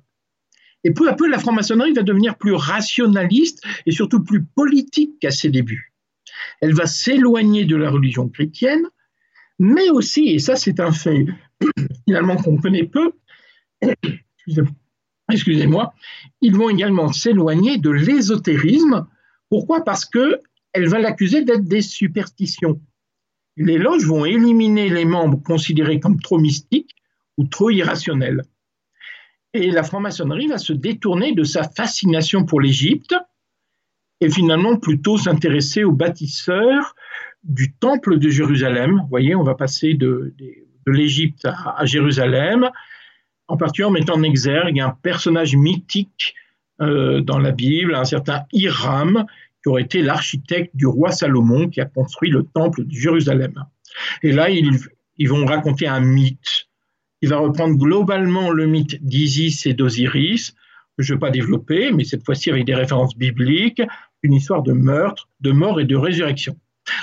[0.85, 5.31] Et peu à peu, la franc-maçonnerie va devenir plus rationaliste et surtout plus politique qu'à
[5.31, 5.93] ses débuts.
[6.61, 8.87] Elle va s'éloigner de la religion chrétienne,
[9.59, 11.27] mais aussi, et ça c'est un fait
[12.07, 13.13] finalement qu'on connaît peu,
[15.33, 15.95] excusez-moi,
[16.41, 19.07] ils vont également s'éloigner de l'ésotérisme.
[19.51, 19.85] Pourquoi?
[19.85, 22.81] Parce qu'elle va l'accuser d'être des superstitions.
[23.57, 26.95] Les loges vont éliminer les membres considérés comme trop mystiques
[27.37, 28.45] ou trop irrationnels.
[29.55, 33.15] Et la franc-maçonnerie va se détourner de sa fascination pour l'Égypte
[34.21, 36.95] et finalement plutôt s'intéresser aux bâtisseurs
[37.45, 39.01] du temple de Jérusalem.
[39.03, 40.35] Vous voyez, on va passer de,
[40.87, 42.69] l'Égypte à, Jérusalem,
[43.47, 46.35] en particulier en mettant en exergue un personnage mythique
[46.81, 49.25] euh, dans la Bible, un certain Hiram,
[49.63, 53.55] qui aurait été l'architecte du roi Salomon qui a construit le temple de Jérusalem.
[54.23, 56.68] Et là, ils vont raconter un mythe
[57.23, 60.55] il va reprendre globalement le mythe d'Isis et d'Osiris,
[60.99, 63.83] je ne vais pas développer, mais cette fois-ci avec des références bibliques,
[64.23, 66.57] une histoire de meurtre, de mort et de résurrection.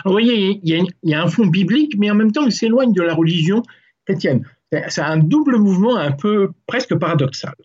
[0.03, 3.01] vous voyez, il y, a, un fond biblique, mais en même temps, il s'éloigne de
[3.01, 3.63] la religion
[4.05, 4.45] chrétienne.
[4.89, 7.55] C'est un double mouvement un peu presque paradoxal.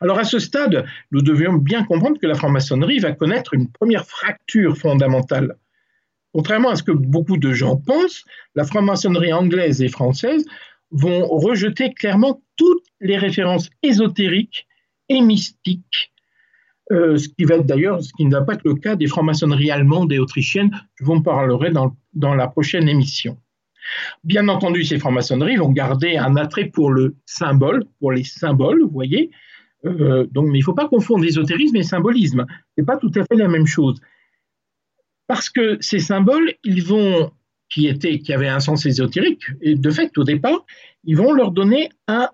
[0.00, 4.06] Alors à ce stade, nous devions bien comprendre que la franc-maçonnerie va connaître une première
[4.06, 5.56] fracture fondamentale.
[6.32, 10.44] Contrairement à ce que beaucoup de gens pensent, la franc-maçonnerie anglaise et française
[10.92, 14.66] vont rejeter clairement toutes les références ésotériques
[15.08, 16.12] et mystiques,
[16.90, 19.06] euh, ce qui va être d'ailleurs, ce qui ne va pas être le cas des
[19.06, 23.38] francs-maçonneries allemandes et autrichiennes, je vous en parlerai dans, dans la prochaine émission.
[24.24, 28.90] Bien entendu, ces francs-maçonneries vont garder un attrait pour le symbole, pour les symboles, vous
[28.90, 29.30] voyez.
[29.84, 32.46] Euh, donc, mais il ne faut pas confondre l'ésotérisme et symbolisme.
[32.48, 34.00] Ce n'est pas tout à fait la même chose.
[35.26, 37.32] Parce que ces symboles, ils vont,
[37.72, 40.64] qui, étaient, qui avaient un sens ésotérique, et de fait, au départ,
[41.04, 42.28] ils vont leur donner un,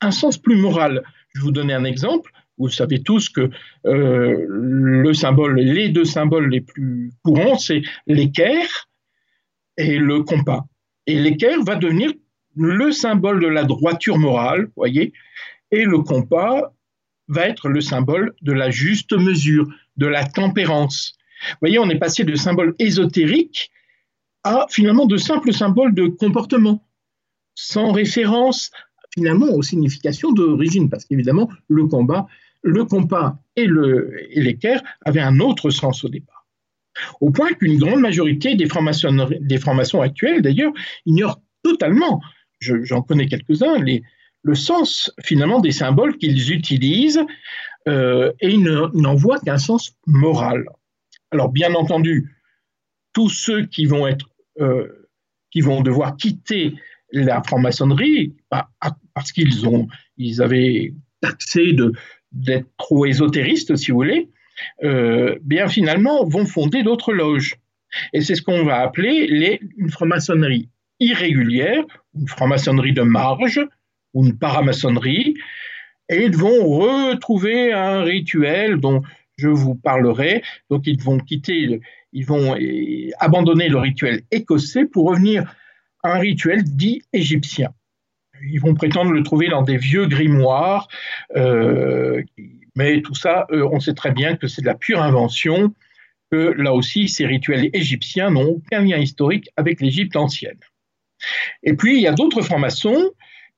[0.00, 1.02] un sens plus moral.
[1.34, 2.30] Je vais vous donner un exemple.
[2.58, 3.50] Vous savez tous que
[3.86, 8.88] euh, le symbole, les deux symboles les plus courants, c'est l'équerre
[9.76, 10.64] et le compas.
[11.06, 12.12] Et l'équerre va devenir
[12.56, 15.12] le symbole de la droiture morale, voyez,
[15.70, 16.72] et le compas
[17.28, 21.16] va être le symbole de la juste mesure, de la tempérance.
[21.50, 23.70] Vous voyez, on est passé de symboles ésotériques
[24.44, 26.84] à finalement de simples symboles de comportement,
[27.54, 28.70] sans référence
[29.14, 32.26] finalement aux significations d'origine, parce qu'évidemment, le combat,
[32.62, 36.46] le compas et l'équerre avaient un autre sens au départ.
[37.20, 40.72] Au point qu'une grande majorité des francs-maçons actuels, d'ailleurs,
[41.06, 42.20] ignorent totalement,
[42.60, 43.76] j'en connais quelques-uns,
[44.42, 47.24] le sens finalement des symboles qu'ils utilisent
[47.88, 50.64] euh, et ils n'en voient qu'un sens moral.
[51.30, 52.37] Alors bien entendu,
[53.12, 54.28] tous ceux qui vont être,
[54.60, 55.08] euh,
[55.50, 56.74] qui vont devoir quitter
[57.12, 58.68] la franc-maçonnerie bah,
[59.14, 61.74] parce qu'ils ont, ils avaient taxé
[62.32, 64.28] d'être trop ésotéristes, si vous voulez,
[64.84, 67.56] euh, bien finalement vont fonder d'autres loges.
[68.12, 70.68] Et c'est ce qu'on va appeler une franc-maçonnerie
[71.00, 73.60] irrégulière, une franc-maçonnerie de marge
[74.14, 75.34] ou une paramaçonnerie,
[76.10, 79.02] et ils vont retrouver un rituel dont
[79.36, 80.42] je vous parlerai.
[80.70, 81.80] Donc ils vont quitter,
[82.12, 82.56] ils vont
[83.18, 85.54] abandonner le rituel écossais pour revenir
[86.02, 87.70] à un rituel dit égyptien.
[88.48, 90.88] Ils vont prétendre le trouver dans des vieux grimoires
[91.36, 92.22] euh,
[92.78, 95.74] mais tout ça, euh, on sait très bien que c'est de la pure invention,
[96.30, 100.60] que là aussi, ces rituels égyptiens n'ont aucun lien historique avec l'Égypte ancienne.
[101.64, 103.10] Et puis, il y a d'autres francs-maçons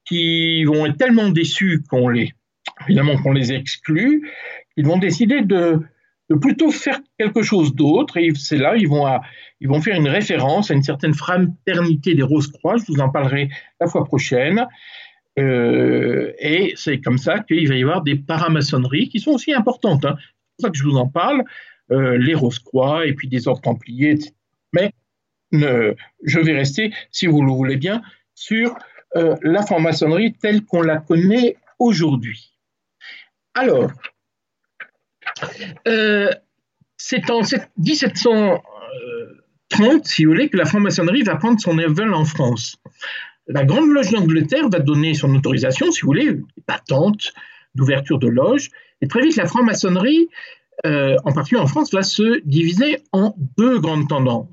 [0.07, 2.33] qui vont être tellement déçus qu'on les,
[2.87, 4.27] évidemment qu'on les exclut,
[4.75, 5.83] qu'ils vont décider de,
[6.37, 8.16] plutôt faire quelque chose d'autre.
[8.16, 9.07] Et c'est là, ils vont,
[9.61, 13.49] ils vont faire une référence à une certaine fraternité des Rose-Croix, je vous en parlerai
[13.81, 14.66] la fois prochaine.
[15.38, 20.05] Euh, et c'est comme ça qu'il va y avoir des paramaçonneries qui sont aussi importantes.
[20.05, 20.16] Hein.
[20.19, 21.45] C'est pour ça que je vous en parle,
[21.90, 24.19] euh, les Rose-Croix et puis des ordres templiers.
[24.73, 24.93] Mais
[25.53, 28.03] je vais rester, si vous le voulez bien,
[28.35, 28.77] sur
[29.16, 32.53] euh, la franc-maçonnerie telle qu'on la connaît aujourd'hui.
[33.55, 33.90] Alors,
[36.96, 42.81] c'est en 1730, si vous voulez, que la franc-maçonnerie va prendre son envol en France
[43.50, 47.33] la Grande Loge d'Angleterre va donner son autorisation, si vous voulez, patente
[47.74, 48.70] d'ouverture de loge.
[49.00, 50.29] Et très vite, la franc-maçonnerie,
[50.87, 54.48] euh, en particulier en France, va se diviser en deux grandes tendances.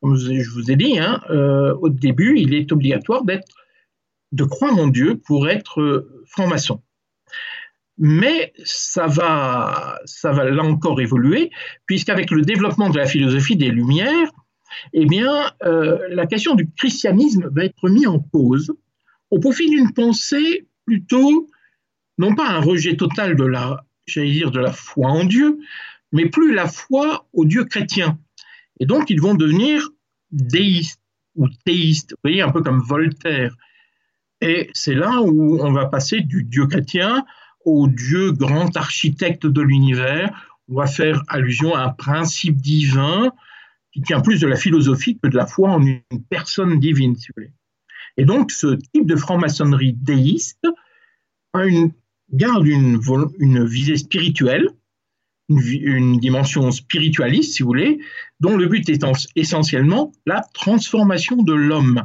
[0.00, 3.48] Comme je vous ai dit, hein, euh, au début, il est obligatoire d'être,
[4.32, 6.80] de croire en Dieu pour être euh, franc-maçon.
[7.96, 11.50] Mais ça va, ça va là encore évoluer,
[11.86, 14.30] puisqu'avec le développement de la philosophie des Lumières,
[14.92, 18.74] eh bien, euh, la question du christianisme va être mise en cause
[19.30, 21.48] au profit d'une pensée plutôt,
[22.18, 25.58] non pas un rejet total de la, j'allais dire, de la foi en Dieu,
[26.12, 28.18] mais plus la foi au Dieu chrétien.
[28.80, 29.88] Et donc, ils vont devenir
[30.30, 31.00] déistes
[31.36, 33.56] ou théistes, vous voyez, un peu comme Voltaire.
[34.40, 37.24] Et c'est là où on va passer du Dieu chrétien
[37.64, 40.30] au Dieu grand architecte de l'univers.
[40.68, 43.32] On va faire allusion à un principe divin
[43.92, 47.28] qui tient plus de la philosophie que de la foi en une personne divine, si
[47.28, 47.52] vous voulez.
[48.16, 50.66] Et donc, ce type de franc-maçonnerie déiste
[52.32, 54.68] garde une, visée spirituelle,
[55.48, 58.00] une, dimension spiritualiste, si vous voulez,
[58.40, 59.04] dont le but est
[59.36, 62.04] essentiellement la transformation de l'homme.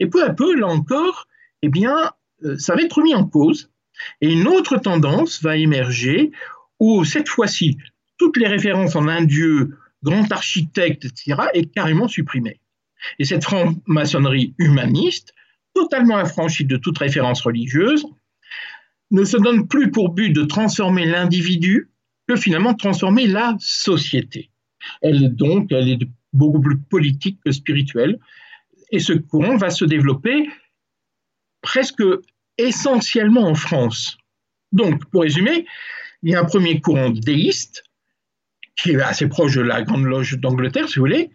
[0.00, 1.26] Et peu à peu, là encore,
[1.62, 2.10] eh bien,
[2.44, 3.71] euh, ça va être mis en cause,
[4.20, 6.32] et une autre tendance va émerger
[6.80, 7.78] où, cette fois-ci,
[8.18, 12.60] toutes les références en un Dieu grand architecte, etc., est carrément supprimé.
[13.18, 15.32] Et cette franc-maçonnerie humaniste,
[15.74, 18.04] totalement affranchie de toute référence religieuse,
[19.10, 21.90] ne se donne plus pour but de transformer l'individu
[22.26, 24.50] que finalement de transformer la société.
[25.00, 25.98] Elle est donc, elle est
[26.32, 28.18] beaucoup plus politique que spirituelle.
[28.90, 30.48] Et ce courant va se développer
[31.60, 32.02] presque
[32.58, 34.18] essentiellement en France.
[34.72, 35.66] Donc, pour résumer,
[36.22, 37.84] il y a un premier courant déiste
[38.76, 41.30] qui est assez proche de la Grande Loge d'Angleterre, si vous voulez,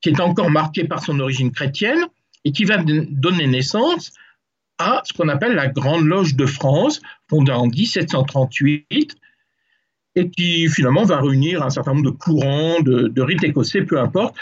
[0.00, 2.06] qui est encore marqué par son origine chrétienne,
[2.44, 4.12] et qui va donner naissance
[4.78, 9.14] à ce qu'on appelle la Grande Loge de France, fondée en 1738,
[10.16, 14.36] et qui finalement va réunir un certain nombre de courants, de, rites écossais, peu importe,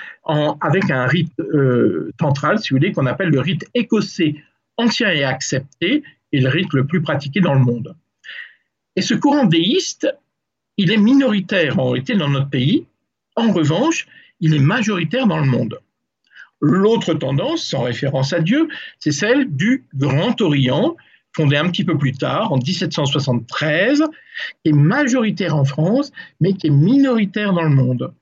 [0.60, 4.36] avec un rite euh, central, si vous voulez, qu'on appelle le rite écossais
[4.78, 7.94] ancien et accepté, et le rite le plus pratiqué dans le monde.
[8.96, 10.08] Et ce courant déiste,
[10.76, 12.86] il est minoritaire en réalité dans notre pays.
[13.36, 14.06] En revanche,
[14.40, 15.80] il est majoritaire dans le monde.
[16.60, 20.96] L'autre tendance, sans référence à Dieu, c'est celle du Grand Orient,
[21.34, 24.04] fondé un petit peu plus tard, en 1773,
[24.64, 26.10] qui est majoritaire en France,
[26.40, 28.12] mais qui est minoritaire dans le monde.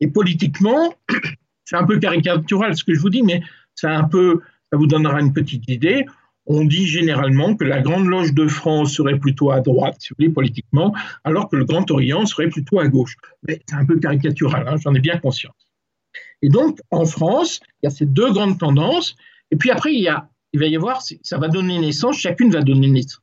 [0.00, 0.94] Et politiquement,
[1.64, 3.42] c'est un peu caricatural ce que je vous dis, mais
[3.74, 6.06] c'est un peu, ça vous donnera une petite idée.
[6.46, 10.16] On dit généralement que la Grande Loge de France serait plutôt à droite, si vous
[10.18, 13.16] voulez, politiquement, alors que le Grand Orient serait plutôt à gauche.
[13.46, 15.54] Mais c'est un peu caricatural, hein, j'en ai bien conscience.
[16.42, 19.16] Et donc, en France, il y a ces deux grandes tendances.
[19.50, 22.50] Et puis après, il, y a, il va y avoir, ça va donner naissance, chacune
[22.50, 23.22] va donner naissance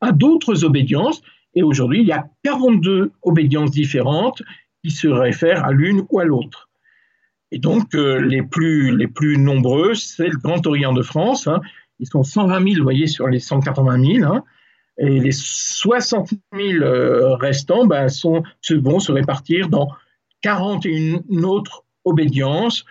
[0.00, 1.20] à d'autres obédiences.
[1.54, 4.42] Et aujourd'hui, il y a 42 obédiences différentes
[4.84, 6.67] qui se réfèrent à l'une ou à l'autre.
[7.50, 11.46] Et donc, euh, les, plus, les plus nombreuses, c'est le Grand Orient de France.
[11.46, 11.60] Hein.
[11.98, 14.32] Ils sont 120 000, vous voyez, sur les 180 000.
[14.32, 14.44] Hein.
[14.98, 19.88] Et les 60 000 euh, restants ben, sont, vont se répartir dans
[20.42, 22.84] 41 autres obédience.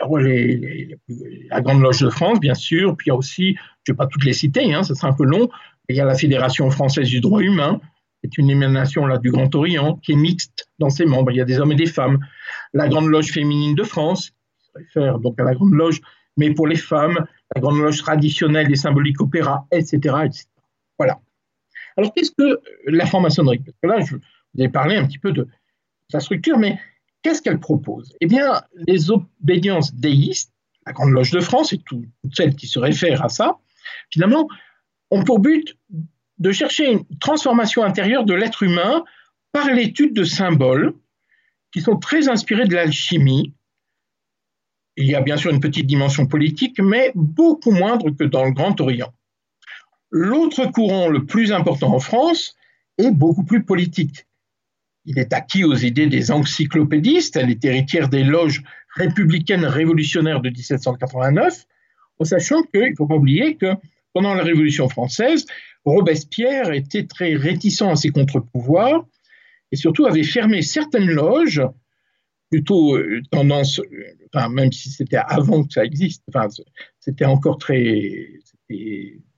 [0.00, 3.94] Alors, la Grande Loge de France, bien sûr, puis il y a aussi, je ne
[3.94, 5.48] vais pas toutes les citer, hein, ça sera un peu long,
[5.88, 7.80] il y a la Fédération française du droit humain,
[8.20, 11.30] qui est une émanation là, du Grand Orient, qui est mixte dans ses membres.
[11.30, 12.18] Il y a des hommes et des femmes.
[12.72, 16.00] La Grande Loge féminine de France, qui se réfère donc à la Grande Loge,
[16.36, 20.46] mais pour les femmes, la Grande Loge traditionnelle des symboliques opéra, etc., etc.
[20.98, 21.20] Voilà.
[21.96, 23.58] Alors, qu'est-ce que la franc-maçonnerie?
[23.58, 25.48] Parce que là, je vous ai parlé un petit peu de
[26.10, 26.78] sa structure, mais
[27.22, 28.14] Qu'est-ce qu'elle propose?
[28.20, 30.52] Eh bien, les obédiences déistes,
[30.86, 33.58] la Grande Loge de France et toutes celles qui se réfèrent à ça,
[34.10, 34.48] finalement,
[35.10, 35.76] ont pour but
[36.38, 39.04] de chercher une transformation intérieure de l'être humain
[39.52, 40.94] par l'étude de symboles
[41.72, 43.54] qui sont très inspirés de l'alchimie.
[44.96, 48.52] Il y a bien sûr une petite dimension politique, mais beaucoup moindre que dans le
[48.52, 49.12] Grand Orient.
[50.10, 52.56] L'autre courant le plus important en France
[52.96, 54.26] est beaucoup plus politique
[55.08, 58.62] il est acquis aux idées des encyclopédistes, elle est héritière des loges
[58.94, 61.64] républicaines révolutionnaires de 1789,
[62.18, 63.72] en sachant qu'il ne faut pas oublier que
[64.12, 65.46] pendant la Révolution française,
[65.86, 69.06] Robespierre était très réticent à ses contre-pouvoirs
[69.72, 71.62] et surtout avait fermé certaines loges,
[72.50, 73.80] plutôt euh, tendance,
[74.50, 76.48] même si c'était avant que ça existe, enfin,
[76.98, 78.28] c'était encore très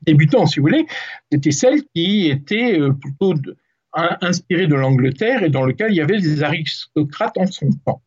[0.03, 0.87] débutant si vous voulez,
[1.31, 3.57] c'était celles qui étaient euh, plutôt de,
[3.93, 8.03] inspiré de l'Angleterre et dans lequel il y avait des aristocrates en son temps.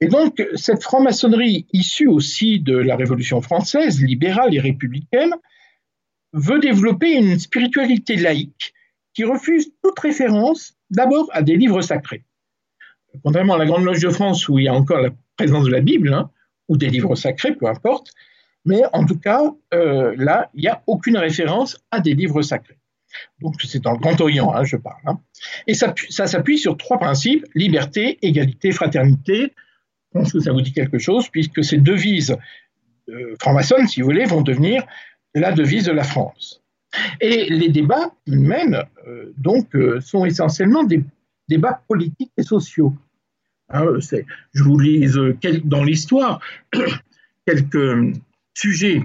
[0.00, 5.32] Et donc, cette franc-maçonnerie issue aussi de la Révolution française, libérale et républicaine,
[6.32, 8.74] veut développer une spiritualité laïque
[9.14, 12.24] qui refuse toute référence d'abord à des livres sacrés.
[13.22, 15.70] Contrairement à la Grande Loge de France où il y a encore la présence de
[15.70, 16.30] la Bible, hein,
[16.68, 18.12] ou des livres sacrés, peu importe,
[18.64, 22.78] mais en tout cas, euh, là, il n'y a aucune référence à des livres sacrés.
[23.40, 25.00] Donc c'est dans le Grand Orient, hein, je parle.
[25.06, 25.20] Hein.
[25.66, 29.52] Et ça, s'appuie sur trois principes, liberté, égalité, fraternité.
[30.12, 32.36] Je pense que ça vous dit quelque chose, puisque ces devises
[33.08, 34.84] euh, franc-maçonnes, si vous voulez, vont devenir
[35.34, 36.63] la devise de la France.
[37.20, 41.02] Et les débats qu'ils mènent, euh, donc, euh, sont essentiellement des
[41.48, 42.94] débats politiques et sociaux.
[43.70, 43.86] Hein,
[44.52, 45.18] je vous lise
[45.64, 46.40] dans l'histoire
[47.46, 48.14] quelques
[48.54, 49.02] sujets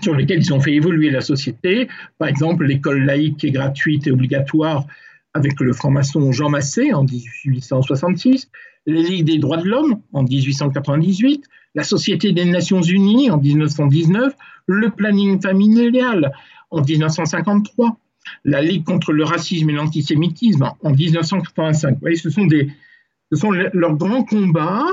[0.00, 1.88] sur lesquels ils ont fait évoluer la société.
[2.18, 4.86] Par exemple, l'école laïque est gratuite et obligatoire
[5.34, 8.50] avec le franc-maçon Jean Massé en 1866,
[8.86, 11.44] les Ligues des droits de l'homme en 1898,
[11.74, 14.34] la Société des Nations Unies en 1919,
[14.66, 16.32] le planning familial
[16.72, 17.96] en 1953,
[18.44, 21.94] la Ligue contre le racisme et l'antisémitisme en 1985.
[21.94, 24.86] Vous voyez, ce sont, leurs grands combats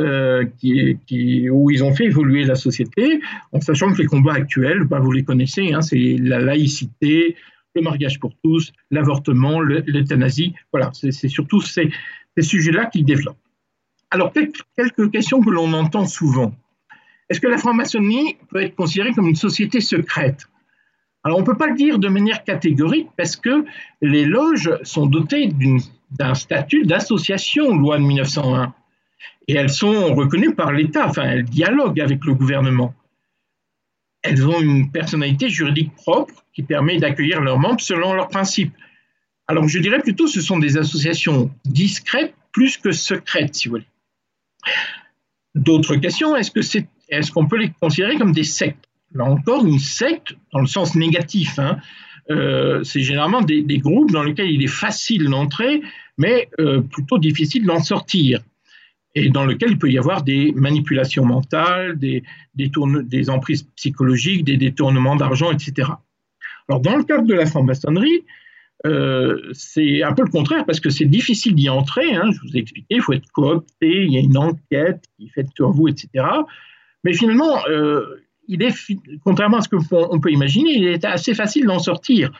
[0.00, 3.20] euh, qui, où ils ont fait évoluer la société,
[3.52, 7.36] en sachant que les combats actuels, bah, vous les connaissez, hein, c'est la laïcité,
[7.74, 10.54] le mariage pour tous, l'avortement, l'euthanasie.
[10.72, 11.90] Voilà, c'est surtout ces,
[12.36, 13.38] ces sujets-là qu'ils développent.
[14.10, 16.54] Alors, quelques questions que l'on entend souvent.
[17.28, 20.48] Est-ce que la franc-maçonnerie peut être considérée comme une société secrète?
[21.28, 23.66] Alors, on ne peut pas le dire de manière catégorique parce que
[24.00, 25.52] les loges sont dotées
[26.10, 28.72] d'un statut d'association, loi de 1901
[29.46, 32.94] et elles sont reconnues par l'État, enfin elles dialoguent avec le gouvernement.
[34.22, 38.72] Elles ont une personnalité juridique propre qui permet d'accueillir leurs membres selon leurs principes.
[39.48, 43.72] Alors je dirais plutôt que ce sont des associations discrètes plus que secrètes, si vous
[43.72, 43.86] voulez.
[45.54, 48.87] D'autres questions, est-ce qu'on peut les considérer comme des sectes?
[49.14, 51.78] Là encore, une secte, dans le sens négatif, hein,
[52.30, 55.82] euh, c'est généralement des, groupes dans lesquels il est facile d'entrer,
[56.18, 58.40] mais euh, plutôt difficile d'en sortir,
[59.14, 65.16] et dans lesquels il peut y avoir des manipulations mentales, des, emprises psychologiques, des détournements
[65.16, 65.90] d'argent, etc.
[66.68, 68.24] Alors, dans le cadre de la franc-maçonnerie,
[68.86, 72.14] euh, c'est un peu le contraire parce que c'est difficile d'y entrer.
[72.14, 75.26] Hein, je vous ai expliqué, il faut être coopté, il y a une enquête qui
[75.26, 76.26] est faite sur vous, etc.
[77.04, 77.56] Mais finalement,
[79.24, 82.30] contrairement à ce qu'on peut imaginer, il est assez facile d'en sortir.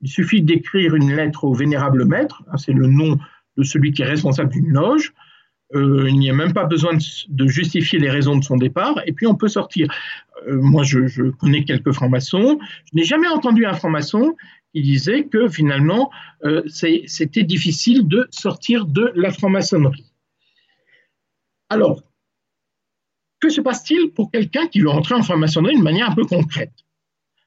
[0.00, 3.18] Il suffit d'écrire une lettre au vénérable maître, hein, c'est le nom
[3.56, 5.12] de celui qui est responsable d'une loge.
[5.74, 6.92] Euh, il n'y a même pas besoin
[7.28, 9.88] de, justifier les raisons de son départ, et puis on peut sortir.
[10.48, 12.58] moi, je, je, connais quelques francs-maçons.
[12.60, 14.34] Je n'ai jamais entendu un franc-maçon
[14.72, 16.10] qui disait que finalement,
[16.44, 20.10] euh, c'était difficile de sortir de la franc-maçonnerie.
[21.68, 22.02] Alors,
[23.42, 26.72] que se passe-t-il pour quelqu'un qui veut entrer en franc-maçonnerie de manière un peu concrète?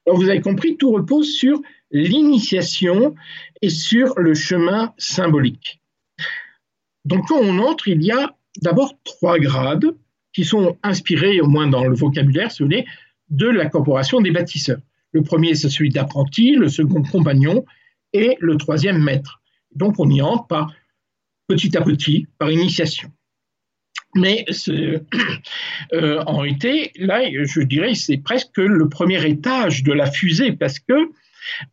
[0.06, 3.14] Alors, vous avez compris, tout repose sur l'initiation
[3.62, 5.80] et sur le chemin symbolique.
[7.06, 9.96] Donc, quand on entre, il y a d'abord trois grades
[10.34, 12.62] qui sont inspirés, au moins dans le vocabulaire, si
[13.30, 14.80] de la corporation des bâtisseurs.
[15.12, 17.64] Le premier, c'est celui d'apprenti, le second, compagnon,
[18.12, 19.40] et le troisième, maître.
[19.74, 20.72] Donc, on y entre par
[21.48, 23.10] petit à petit, par initiation.
[24.16, 24.44] Mais
[25.92, 30.78] euh, en réalité, là, je dirais, c'est presque le premier étage de la fusée, parce
[30.80, 31.10] que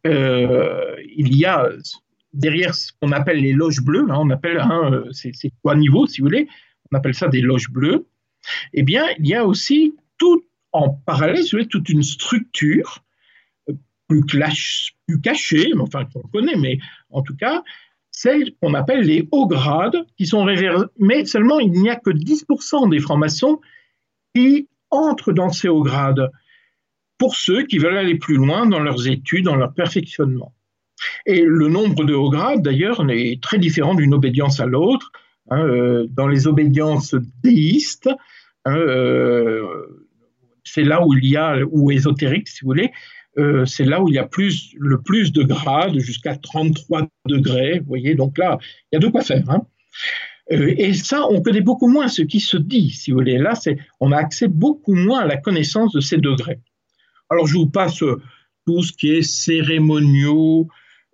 [0.05, 1.69] euh, il y a
[2.33, 5.03] derrière ce qu'on appelle les loges bleues, hein, on appelle hein,
[5.59, 6.47] trois niveaux, si vous voulez,
[6.91, 8.05] on appelle ça des loges bleues.
[8.73, 13.03] Eh bien, il y a aussi tout en parallèle, toute une structure
[14.07, 14.21] plus,
[15.07, 16.79] plus cachées, mais enfin qu'on connaît, mais
[17.09, 17.63] en tout cas,
[18.13, 20.45] celles qu'on appelle les hauts grades, qui sont
[20.99, 23.59] mais seulement il n'y a que 10% des francs-maçons
[24.33, 26.29] qui entrent dans ces hauts grades,
[27.17, 30.53] pour ceux qui veulent aller plus loin dans leurs études, dans leur perfectionnement.
[31.25, 35.11] Et le nombre de hauts grades, d'ailleurs, est très différent d'une obédience à l'autre.
[35.49, 38.09] Hein, euh, dans les obédiences déistes,
[38.65, 39.65] hein, euh,
[40.63, 42.91] c'est là où il y a, ou ésotérique, si vous voulez,
[43.37, 47.79] euh, c'est là où il y a plus, le plus de grades, jusqu'à 33 degrés.
[47.79, 48.59] Vous voyez, donc là,
[48.91, 49.49] il y a de quoi faire.
[49.49, 49.65] Hein.
[50.51, 53.37] Euh, et ça, on connaît beaucoup moins ce qui se dit, si vous voulez.
[53.37, 53.53] Là,
[53.99, 56.59] on a accès beaucoup moins à la connaissance de ces degrés.
[57.29, 58.03] Alors, je vous passe
[58.65, 60.67] tout ce qui est cérémoniaux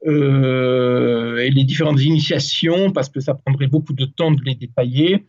[0.07, 5.25] euh, et les différentes initiations, parce que ça prendrait beaucoup de temps de les détailler.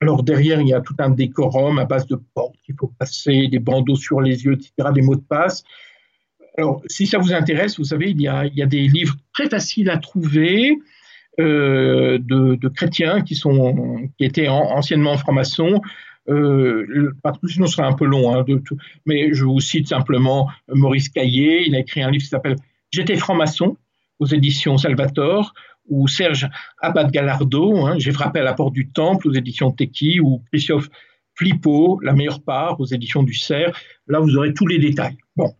[0.00, 3.46] Alors derrière, il y a tout un décorum à base de portes qu'il faut passer,
[3.46, 5.62] des bandeaux sur les yeux, etc., des mots de passe.
[6.58, 9.96] Alors, si ça vous intéresse, vous savez, il y a, des livres très faciles à
[9.96, 10.78] trouver
[11.40, 15.80] euh, de, chrétiens qui, sont, qui étaient anciennement francs-maçons.
[16.28, 17.12] Euh,
[17.48, 18.44] sinon ce sera un peu long, hein,
[19.06, 21.66] mais je vous cite simplement Maurice Caillé.
[21.66, 22.56] Il a écrit un livre qui s'appelle
[22.90, 23.76] J'étais franc-maçon
[24.18, 25.54] aux éditions Salvator,
[25.88, 26.48] ou Serge
[26.80, 30.88] Abad Gallardo, hein, J'ai frappé à la porte du temple aux éditions Teki, ou Christophe
[31.34, 33.76] Flippo, La meilleure part aux éditions du Cerf.
[34.06, 35.16] Là, vous aurez tous les détails.
[35.34, 35.54] Bon.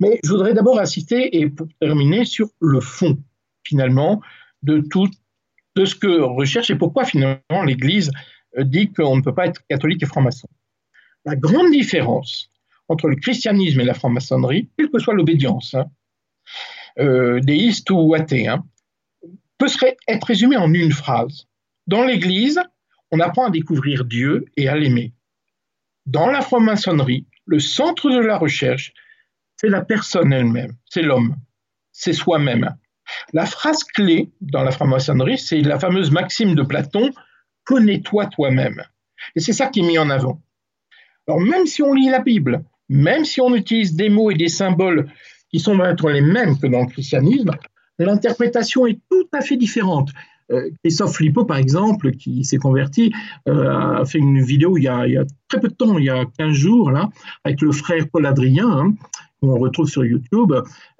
[0.00, 3.18] Mais je voudrais d'abord insister, et pour terminer, sur le fond,
[3.64, 4.20] finalement,
[4.62, 5.08] de tout
[5.74, 8.10] de ce que recherche et pourquoi, finalement, l'Église
[8.58, 10.48] euh, dit qu'on ne peut pas être catholique et franc-maçon.
[11.24, 12.50] La grande différence
[12.88, 15.86] entre le christianisme et la franc-maçonnerie, quelle que soit l'obédience, hein,
[16.98, 18.64] euh, déiste ou athée, hein,
[19.58, 19.68] peut
[20.08, 21.46] être résumée en une phrase.
[21.86, 22.60] Dans l'Église,
[23.10, 25.12] on apprend à découvrir Dieu et à l'aimer.
[26.06, 28.92] Dans la franc-maçonnerie, le centre de la recherche,
[29.60, 31.36] c'est la personne elle-même, c'est l'homme,
[31.92, 32.74] c'est soi-même.
[33.32, 37.10] La phrase clé dans la franc-maçonnerie, c'est la fameuse maxime de Platon,
[37.64, 38.82] connais-toi toi-même.
[39.34, 40.40] Et c'est ça qui est mis en avant.
[41.26, 44.48] Alors même si on lit la Bible, même si on utilise des mots et des
[44.48, 45.10] symboles
[45.50, 47.50] qui sont les mêmes que dans le christianisme,
[47.98, 50.10] l'interprétation est tout à fait différente.
[50.50, 53.12] Euh, Christophe Flippo, par exemple, qui s'est converti,
[53.48, 55.04] euh, a fait une vidéo il y, a,
[55.48, 57.10] très peu de temps, il y a 15 jours, là,
[57.44, 58.94] avec le frère Paul Adrien, hein,
[59.40, 60.52] qu'on retrouve sur YouTube,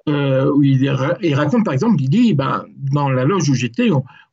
[0.07, 3.89] euh, où il, raconte, par exemple, il dit, ben, dans la loge où j'étais,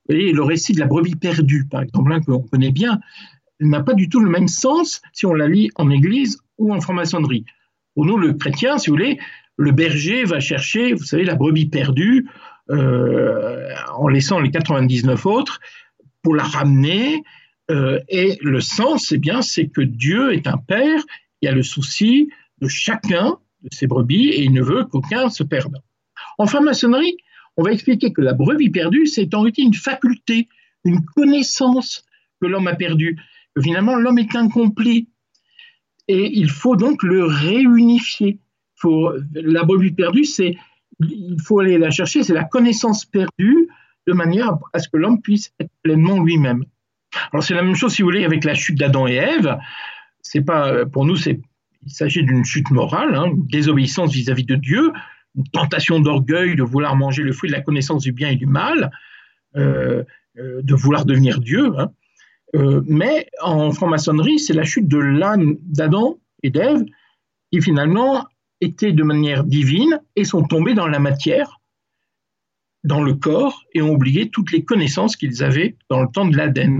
[0.08, 3.00] le récit de la brebis perdue, par exemple, hein, qu'on connaît bien,
[3.60, 6.80] n'a pas du tout le même sens si on la lit en église ou en
[6.80, 7.44] franc-maçonnerie.
[7.94, 9.18] Pour nous, le chrétien, si vous voulez,
[9.56, 12.28] le berger va chercher, vous savez, la brebis perdue,
[12.70, 15.60] euh, en laissant les 99 autres
[16.22, 17.22] pour la ramener.
[17.70, 21.00] Euh, et le sens, eh bien, c'est que Dieu est un père
[21.40, 22.30] qui a le souci
[22.60, 25.76] de chacun de ses brebis et il ne veut qu'aucun se perde.
[26.38, 27.16] En franc-maçonnerie,
[27.56, 30.48] on va expliquer que la brebis perdue, c'est en réalité une faculté,
[30.84, 32.04] une connaissance
[32.40, 33.18] que l'homme a perdue.
[33.60, 35.06] finalement l'homme est incomplet.
[36.08, 38.38] Et il faut donc le réunifier.
[38.76, 40.56] Faut, la brebis perdue, c'est
[41.00, 43.68] il faut aller la chercher, c'est la connaissance perdue
[44.06, 46.64] de manière à ce que l'homme puisse être pleinement lui-même.
[47.32, 49.58] Alors c'est la même chose si vous voulez avec la chute d'Adam et Ève.
[50.20, 51.40] C'est pas pour nous, c'est
[51.86, 54.92] il s'agit d'une chute morale, hein, une désobéissance vis-à-vis de Dieu,
[55.36, 58.46] une tentation d'orgueil de vouloir manger le fruit de la connaissance du bien et du
[58.46, 58.90] mal,
[59.56, 60.02] euh,
[60.38, 61.72] euh, de vouloir devenir Dieu.
[61.78, 61.90] Hein.
[62.54, 66.84] Euh, mais en franc-maçonnerie, c'est la chute de l'âme d'Adam et d'Ève
[67.52, 68.26] qui finalement
[68.60, 71.60] étaient de manière divine et sont tombés dans la matière,
[72.82, 76.36] dans le corps, et ont oublié toutes les connaissances qu'ils avaient dans le temps de
[76.36, 76.78] l'Aden.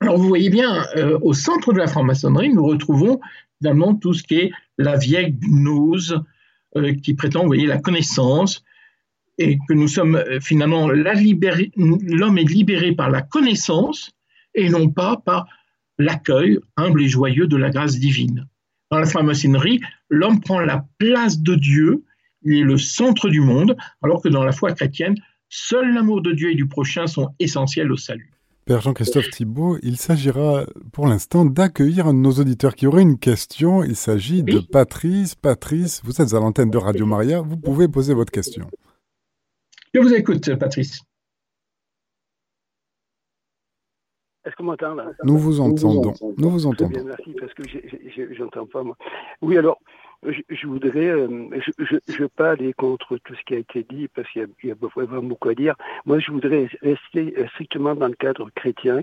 [0.00, 0.84] Alors vous voyez bien,
[1.22, 3.20] au centre de la franc-maçonnerie, nous retrouvons
[3.64, 6.22] finalement tout ce qui est la vieille gnose
[6.76, 8.62] euh, qui prétend, voyez, la connaissance,
[9.38, 14.10] et que nous sommes euh, finalement, l'homme est libéré par la connaissance
[14.54, 15.46] et non pas par
[15.98, 18.46] l'accueil humble et joyeux de la grâce divine.
[18.90, 22.04] Dans la franc-maçonnerie, l'homme prend la place de Dieu,
[22.42, 25.14] il est le centre du monde, alors que dans la foi chrétienne,
[25.48, 28.33] seul l'amour de Dieu et du prochain sont essentiels au salut.
[28.66, 33.18] Père Jean-Christophe Thibault, il s'agira pour l'instant d'accueillir un de nos auditeurs qui aurait une
[33.18, 33.84] question.
[33.84, 35.34] Il s'agit de Patrice.
[35.34, 38.66] Patrice, vous êtes à l'antenne de Radio Maria, vous pouvez poser votre question.
[39.92, 41.02] Je vous écoute, Patrice.
[44.46, 46.14] Est-ce qu'on m'entend Nous vous entendons.
[46.38, 46.90] Nous vous entendons.
[46.90, 47.62] Bien, merci, parce que
[48.34, 48.96] j'entends pas moi.
[49.42, 49.78] Oui, alors,
[50.22, 51.48] je, voudrais, euh,
[51.78, 54.70] je ne veux pas aller contre tout ce qui a été dit parce qu'il y,
[54.70, 55.74] a vraiment beaucoup à dire.
[56.06, 59.02] Moi, je voudrais rester euh, strictement dans le cadre chrétien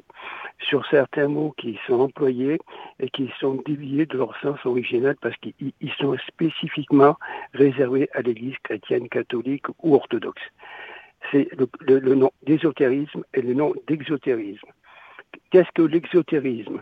[0.59, 2.59] sur certains mots qui sont employés
[2.99, 7.17] et qui sont déviés de leur sens original parce qu'ils sont spécifiquement
[7.53, 10.41] réservés à l'Église chrétienne, catholique ou orthodoxe.
[11.31, 14.67] C'est le, le nom d'ésotérisme et le nom d'exotérisme.
[15.51, 16.81] Qu'est-ce que l'exotérisme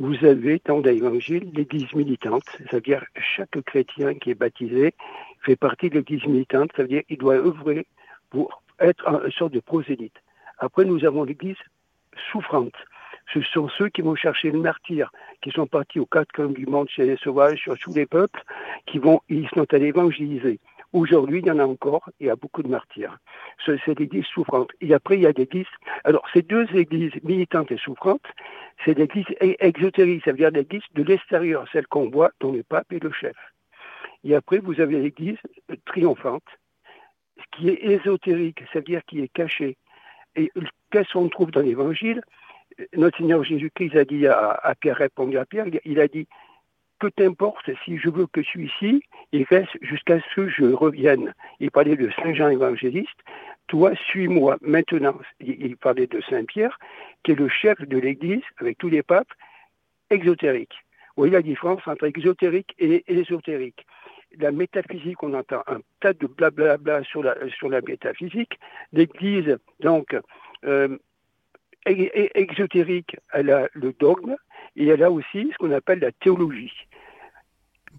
[0.00, 3.04] vous avez dans l'évangile l'église militante, c'est-à-dire
[3.36, 4.94] chaque chrétien qui est baptisé
[5.42, 7.86] fait partie de l'église militante, ça veut dire qu'il doit œuvrer
[8.30, 10.16] pour être une sorte de prosélyte.
[10.58, 11.58] Après, nous avons l'église
[12.32, 12.74] souffrante.
[13.34, 16.64] Ce sont ceux qui vont chercher le martyr, qui sont partis aux quatre coins du
[16.64, 18.42] monde chez les sauvages, sur tous les peuples,
[18.86, 20.60] qui vont, ils sont allés évangéliser.
[20.92, 23.16] Aujourd'hui, il y en a encore, il y a beaucoup de martyrs.
[23.64, 24.70] C'est l'église souffrante.
[24.80, 25.66] Et après, il y a l'église.
[26.02, 28.26] Alors, ces deux églises militantes et souffrantes,
[28.84, 32.92] c'est l'église exotérique, ça veut dire l'église de l'extérieur, celle qu'on voit dont le pape
[32.92, 33.36] est le chef.
[34.24, 35.38] Et après, vous avez l'église
[35.86, 36.42] triomphante,
[37.52, 39.76] qui est ésotérique, c'est-à-dire qui est cachée.
[40.34, 40.50] Et
[40.90, 42.20] qu'est-ce qu'on trouve dans l'évangile?
[42.96, 46.26] Notre Seigneur Jésus-Christ a dit à, Pierre, répondu à Pierre, il a dit
[46.98, 49.02] que t'importe si je veux que je
[49.32, 51.34] il reste jusqu'à ce que je revienne.
[51.60, 53.18] Il parlait de Saint Jean évangéliste,
[53.68, 55.18] toi suis-moi maintenant.
[55.40, 56.78] Il parlait de Saint Pierre,
[57.22, 59.32] qui est le chef de l'Église, avec tous les papes,
[60.10, 60.74] exotérique.
[61.16, 63.86] Vous voyez la différence entre exotérique et ésotérique.
[64.38, 68.58] La métaphysique, on entend un tas de blablabla sur la, sur la métaphysique.
[68.92, 70.16] L'Église, donc,
[70.64, 70.96] euh,
[71.84, 74.36] exotérique, elle a le dogme
[74.76, 76.72] et elle a aussi ce qu'on appelle la théologie.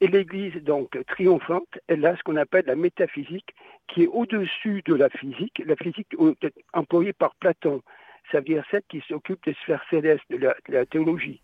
[0.02, 3.54] Et l'Église, donc, triomphante, elle a ce qu'on appelle la métaphysique,
[3.88, 6.08] qui est au-dessus de la physique, la physique
[6.74, 7.84] employée par Platon.
[8.32, 10.38] Ça veut dire celle qui s'occupe des sphères célestes, de
[10.70, 11.40] la, théologie.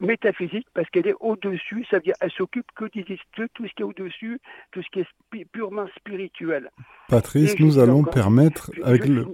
[0.00, 3.82] Métaphysique parce qu'elle est au-dessus, ça veut dire elle s'occupe que de tout ce qui
[3.82, 4.40] est au-dessus,
[4.72, 6.70] tout ce qui est purement spirituel.
[7.08, 9.26] Patrice, nous allons permettre avec le.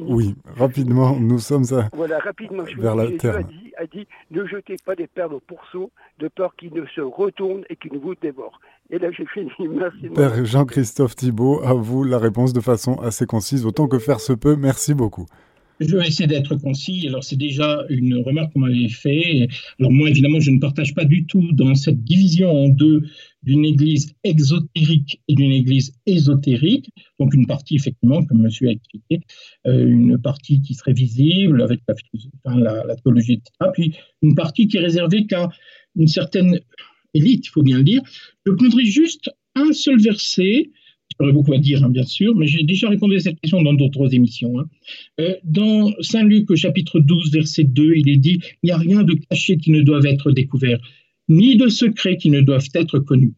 [0.00, 1.88] oui, rapidement, nous sommes à.
[1.92, 2.64] Voilà, rapidement.
[2.78, 3.40] vers la terre.
[3.76, 7.64] A dit, ne jetez pas des perles au pourceau de peur qu'ils ne se retournent
[7.70, 8.60] et qu'ils ne vous dévorent.
[8.90, 9.50] Et là, j'ai fini.
[9.68, 10.08] Merci.
[10.08, 14.32] Père Jean-Christophe Thibault, à vous la réponse de façon assez concise, autant que faire se
[14.32, 14.56] peut.
[14.56, 15.26] Merci beaucoup.
[15.80, 17.06] Je vais essayer d'être concis.
[17.06, 19.48] Alors, c'est déjà une remarque qu'on m'avait fait.
[19.78, 23.02] Alors, moi, évidemment, je ne partage pas du tout dans cette division en deux
[23.44, 26.90] d'une église exotérique et d'une église ésotérique.
[27.20, 29.20] Donc, une partie, effectivement, comme monsieur a expliqué,
[29.66, 33.70] euh, une partie qui serait visible avec la, théologie, etc.
[33.72, 35.48] Puis, une partie qui est réservée qu'à
[35.94, 36.58] une certaine
[37.14, 38.02] élite, il faut bien le dire.
[38.44, 40.70] Je prendrai juste un seul verset
[41.18, 43.74] J'aurais beaucoup à dire, hein, bien sûr, mais j'ai déjà répondu à cette question dans
[43.74, 44.60] d'autres émissions.
[44.60, 44.66] Hein.
[45.20, 49.02] Euh, dans Saint Luc, chapitre 12, verset 2, il est dit Il n'y a rien
[49.02, 50.78] de caché qui ne doive être découvert,
[51.28, 53.34] ni de secret qui ne doivent être connus.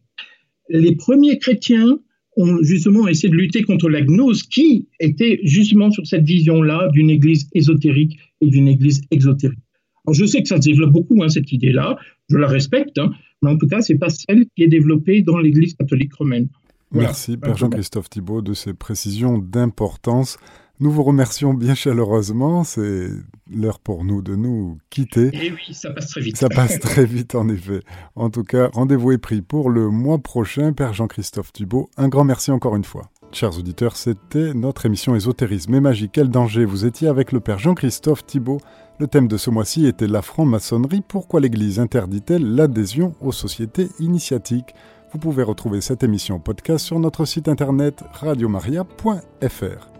[0.69, 1.99] Les premiers chrétiens
[2.37, 7.09] ont justement essayé de lutter contre la gnose qui était justement sur cette vision-là d'une
[7.09, 9.59] église ésotérique et d'une église exotérique.
[10.05, 11.97] Alors je sais que ça se développe beaucoup, hein, cette idée-là,
[12.29, 12.99] je la respecte,
[13.41, 16.47] mais en tout cas, ce n'est pas celle qui est développée dans l'église catholique romaine.
[16.91, 20.37] Merci, Père Jean-Christophe Thibault, de ces précisions d'importance.
[20.81, 22.63] Nous vous remercions bien chaleureusement.
[22.63, 23.09] C'est
[23.53, 25.27] l'heure pour nous de nous quitter.
[25.27, 26.37] Et eh oui, ça passe très vite.
[26.37, 27.81] Ça passe très vite, en effet.
[28.15, 30.73] En tout cas, rendez-vous est pris pour le mois prochain.
[30.73, 33.11] Père Jean-Christophe Thibault, un grand merci encore une fois.
[33.31, 36.09] Chers auditeurs, c'était notre émission Ésotérisme et magie.
[36.11, 38.59] Quel danger Vous étiez avec le Père Jean-Christophe Thibault?
[38.99, 41.01] Le thème de ce mois-ci était la franc-maçonnerie.
[41.07, 44.73] Pourquoi l'Église interdit-elle l'adhésion aux sociétés initiatiques?
[45.13, 49.87] Vous pouvez retrouver cette émission podcast sur notre site internet radiomaria.fr.